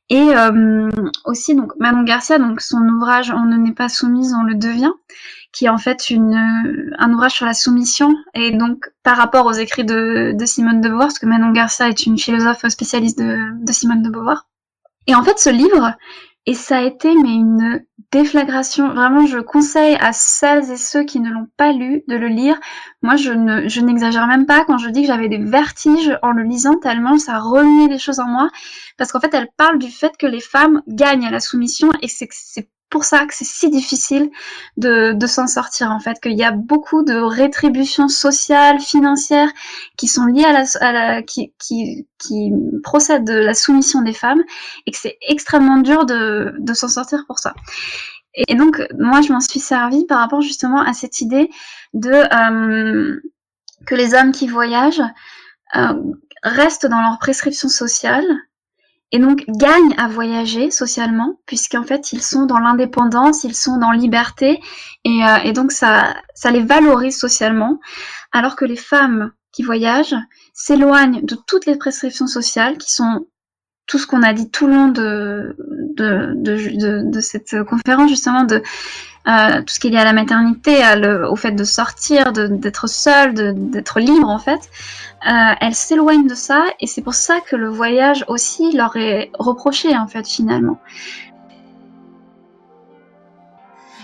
et 0.09 0.35
euh, 0.35 0.89
aussi 1.25 1.53
donc 1.53 1.73
Manon 1.77 2.01
Garcia, 2.01 2.39
donc 2.39 2.61
son 2.61 2.81
ouvrage 2.81 3.29
On 3.29 3.45
ne 3.45 3.57
n'est 3.57 3.73
pas 3.73 3.89
soumise, 3.89 4.33
on 4.33 4.43
le 4.43 4.55
devient 4.55 4.93
qui 5.53 5.65
est 5.65 5.69
en 5.69 5.77
fait 5.77 6.09
une, 6.09 6.93
un 6.97 7.13
ouvrage 7.13 7.33
sur 7.33 7.45
la 7.45 7.53
soumission, 7.53 8.13
et 8.33 8.51
donc 8.51 8.91
par 9.03 9.17
rapport 9.17 9.45
aux 9.45 9.53
écrits 9.53 9.85
de, 9.85 10.33
de 10.33 10.45
Simone 10.45 10.81
de 10.81 10.89
Beauvoir, 10.89 11.07
parce 11.07 11.19
que 11.19 11.25
Manon 11.25 11.51
Garcia 11.51 11.87
est 11.87 12.05
une 12.05 12.17
philosophe 12.17 12.67
spécialiste 12.67 13.19
de, 13.19 13.63
de 13.63 13.71
Simone 13.71 14.01
de 14.01 14.09
Beauvoir. 14.09 14.47
Et 15.07 15.15
en 15.15 15.23
fait, 15.23 15.37
ce 15.37 15.49
livre, 15.49 15.93
et 16.45 16.55
ça 16.55 16.77
a 16.77 16.81
été 16.81 17.13
mais 17.15 17.33
une 17.33 17.83
déflagration. 18.11 18.93
Vraiment, 18.93 19.25
je 19.25 19.39
conseille 19.39 19.95
à 19.99 20.11
celles 20.11 20.71
et 20.71 20.77
ceux 20.77 21.03
qui 21.03 21.19
ne 21.19 21.31
l'ont 21.31 21.47
pas 21.57 21.71
lu 21.71 22.03
de 22.07 22.15
le 22.15 22.27
lire. 22.27 22.59
Moi, 23.01 23.15
je 23.15 23.31
ne, 23.31 23.67
je 23.67 23.81
n'exagère 23.81 24.27
même 24.27 24.45
pas 24.45 24.65
quand 24.65 24.77
je 24.77 24.89
dis 24.89 25.01
que 25.01 25.07
j'avais 25.07 25.29
des 25.29 25.37
vertiges 25.37 26.17
en 26.21 26.31
le 26.31 26.43
lisant 26.43 26.75
tellement 26.75 27.17
ça 27.17 27.39
remuait 27.39 27.87
les 27.87 27.99
choses 27.99 28.19
en 28.19 28.27
moi. 28.27 28.49
Parce 28.97 29.11
qu'en 29.11 29.19
fait, 29.19 29.33
elle 29.33 29.49
parle 29.57 29.79
du 29.79 29.89
fait 29.89 30.15
que 30.17 30.27
les 30.27 30.41
femmes 30.41 30.81
gagnent 30.87 31.25
à 31.25 31.31
la 31.31 31.39
soumission 31.39 31.89
et 32.01 32.07
c'est, 32.07 32.27
c'est 32.31 32.69
pour 32.93 33.05
ça 33.05 33.25
que 33.25 33.33
c'est 33.33 33.43
si 33.43 33.71
difficile 33.71 34.29
de, 34.77 35.25
s'en 35.25 35.47
sortir 35.47 35.89
en 35.89 35.99
fait, 35.99 36.19
qu'il 36.21 36.37
y 36.37 36.43
a 36.43 36.51
beaucoup 36.51 37.03
de 37.03 37.15
rétributions 37.15 38.07
sociales, 38.07 38.79
financières 38.79 39.51
qui 39.97 40.07
sont 40.07 40.25
liées 40.25 40.45
à 40.45 40.91
la, 40.91 41.23
qui, 41.23 41.55
qui, 41.59 42.53
procèdent 42.83 43.25
de 43.25 43.33
la 43.33 43.55
soumission 43.55 44.03
des 44.03 44.13
femmes 44.13 44.43
et 44.85 44.91
que 44.91 44.97
c'est 44.97 45.17
extrêmement 45.27 45.77
dur 45.77 46.05
de, 46.05 46.53
s'en 46.75 46.87
sortir 46.87 47.23
pour 47.25 47.39
ça. 47.39 47.55
Et, 48.35 48.53
donc 48.53 48.79
moi 48.99 49.21
je 49.21 49.33
m'en 49.33 49.39
suis 49.39 49.59
servi 49.59 50.05
par 50.05 50.19
rapport 50.19 50.41
justement 50.41 50.81
à 50.81 50.93
cette 50.93 51.19
idée 51.19 51.49
de 51.95 52.11
euh, 52.11 53.19
que 53.87 53.95
les 53.95 54.13
hommes 54.13 54.31
qui 54.31 54.47
voyagent 54.47 55.07
euh, 55.75 55.93
restent 56.43 56.85
dans 56.85 57.01
leur 57.01 57.17
prescription 57.17 57.69
sociale 57.69 58.25
et 59.13 59.19
donc 59.19 59.45
gagnent 59.47 59.93
à 59.97 60.07
voyager 60.07 60.71
socialement, 60.71 61.39
puisqu'en 61.45 61.83
fait 61.83 62.11
ils 62.11 62.21
sont 62.21 62.45
dans 62.45 62.57
l'indépendance, 62.57 63.43
ils 63.43 63.55
sont 63.55 63.77
dans 63.77 63.91
liberté, 63.91 64.59
et, 65.05 65.23
euh, 65.23 65.37
et, 65.43 65.53
donc 65.53 65.71
ça, 65.71 66.15
ça 66.33 66.49
les 66.49 66.63
valorise 66.63 67.17
socialement, 67.17 67.79
alors 68.31 68.55
que 68.55 68.65
les 68.65 68.75
femmes 68.75 69.31
qui 69.51 69.61
voyagent 69.61 70.15
s'éloignent 70.53 71.21
de 71.23 71.37
toutes 71.47 71.67
les 71.67 71.77
prescriptions 71.77 72.25
sociales 72.25 72.77
qui 72.79 72.91
sont 72.91 73.27
tout 73.85 73.99
ce 73.99 74.07
qu'on 74.07 74.23
a 74.23 74.33
dit 74.33 74.49
tout 74.49 74.65
le 74.65 74.73
long 74.73 74.87
de, 74.87 75.55
de, 75.95 76.33
de, 76.35 77.11
de, 77.11 77.21
cette 77.21 77.63
conférence, 77.65 78.09
justement, 78.09 78.45
de 78.45 78.63
euh, 79.27 79.61
tout 79.61 79.73
ce 79.73 79.79
qui 79.79 79.87
est 79.87 79.91
lié 79.91 79.97
à 79.97 80.03
la 80.03 80.13
maternité, 80.13 80.81
au 81.29 81.35
fait 81.35 81.51
de 81.51 81.63
sortir, 81.63 82.33
d'être 82.33 82.87
seule, 82.87 83.33
d'être 83.33 83.99
libre, 83.99 84.29
en 84.29 84.39
fait. 84.39 84.69
Euh, 85.25 85.53
elles 85.61 85.75
s'éloignent 85.75 86.27
de 86.27 86.35
ça, 86.35 86.65
et 86.79 86.87
c'est 86.87 87.01
pour 87.01 87.13
ça 87.13 87.39
que 87.39 87.55
le 87.55 87.69
voyage 87.69 88.25
aussi 88.27 88.73
leur 88.73 88.97
est 88.97 89.31
reproché, 89.39 89.97
en 89.97 90.07
fait, 90.07 90.27
finalement. 90.27 90.79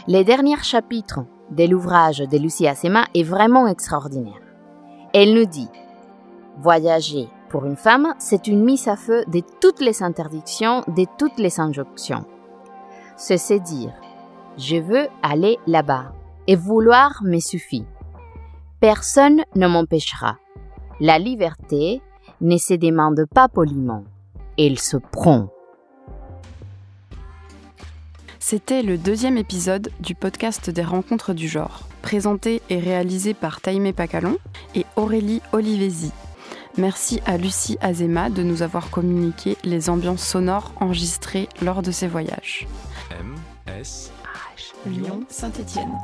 Les 0.08 0.23
derniers 0.23 0.63
chapitres 0.63 1.25
de 1.51 1.65
l'ouvrage 1.65 2.19
de 2.19 2.38
Lucie 2.38 2.67
Assema 2.67 3.05
est 3.13 3.23
vraiment 3.23 3.67
extraordinaire. 3.67 4.41
Elle 5.13 5.34
nous 5.34 5.45
dit 5.45 5.69
Voyager 6.58 7.27
pour 7.49 7.65
une 7.65 7.75
femme, 7.75 8.13
c'est 8.19 8.47
une 8.47 8.63
mise 8.63 8.88
à 8.88 8.95
feu 8.95 9.23
de 9.27 9.41
toutes 9.60 9.82
les 9.82 10.03
interdictions, 10.03 10.84
de 10.88 11.05
toutes 11.17 11.39
les 11.39 11.60
injonctions. 11.60 12.25
C'est 13.17 13.60
dire, 13.60 13.91
je 14.60 14.76
veux 14.76 15.08
aller 15.24 15.58
là-bas, 15.65 16.13
et 16.48 16.56
vouloir 16.56 17.22
me 17.24 17.39
suffit. 17.39 17.86
Personne 18.80 19.43
ne 19.56 19.67
m'empêchera. 19.67 20.38
La 21.00 21.17
liberté 21.17 22.02
ne 22.41 22.58
se 22.58 22.74
demande 22.74 23.26
pas 23.34 23.48
poliment, 23.48 24.04
elle 24.58 24.80
se 24.80 24.98
prend. 24.98 25.50
C'était 28.39 28.84
le 28.84 28.98
deuxième 28.98 29.38
épisode 29.38 29.91
du 30.00 30.15
podcast 30.15 30.69
des 30.69 30.84
rencontres 30.84 31.34
du 31.34 31.48
genre, 31.48 31.82
présenté 32.02 32.62
et 32.69 32.80
réalisé 32.80 33.34
par 33.34 33.62
Taïmé 33.62 33.93
Pacalon 33.93 34.38
et 34.76 34.86
Aurélie 34.95 35.41
Olivesi. 35.52 36.12
Merci 36.78 37.22
à 37.26 37.38
Lucie 37.38 37.78
Azema 37.82 38.30
de 38.30 38.43
nous 38.43 38.62
avoir 38.62 38.89
communiqué 38.89 39.58
les 39.63 39.89
ambiances 39.89 40.24
sonores 40.24 40.74
enregistrées 40.80 41.50
lors 41.62 41.82
de 41.82 41.91
ses 41.91 42.08
voyages. 42.08 42.67
M, 43.12 43.36
S, 43.67 44.12
H, 44.15 44.18
Lyon, 44.86 45.26
Saint-Étienne. 45.30 45.98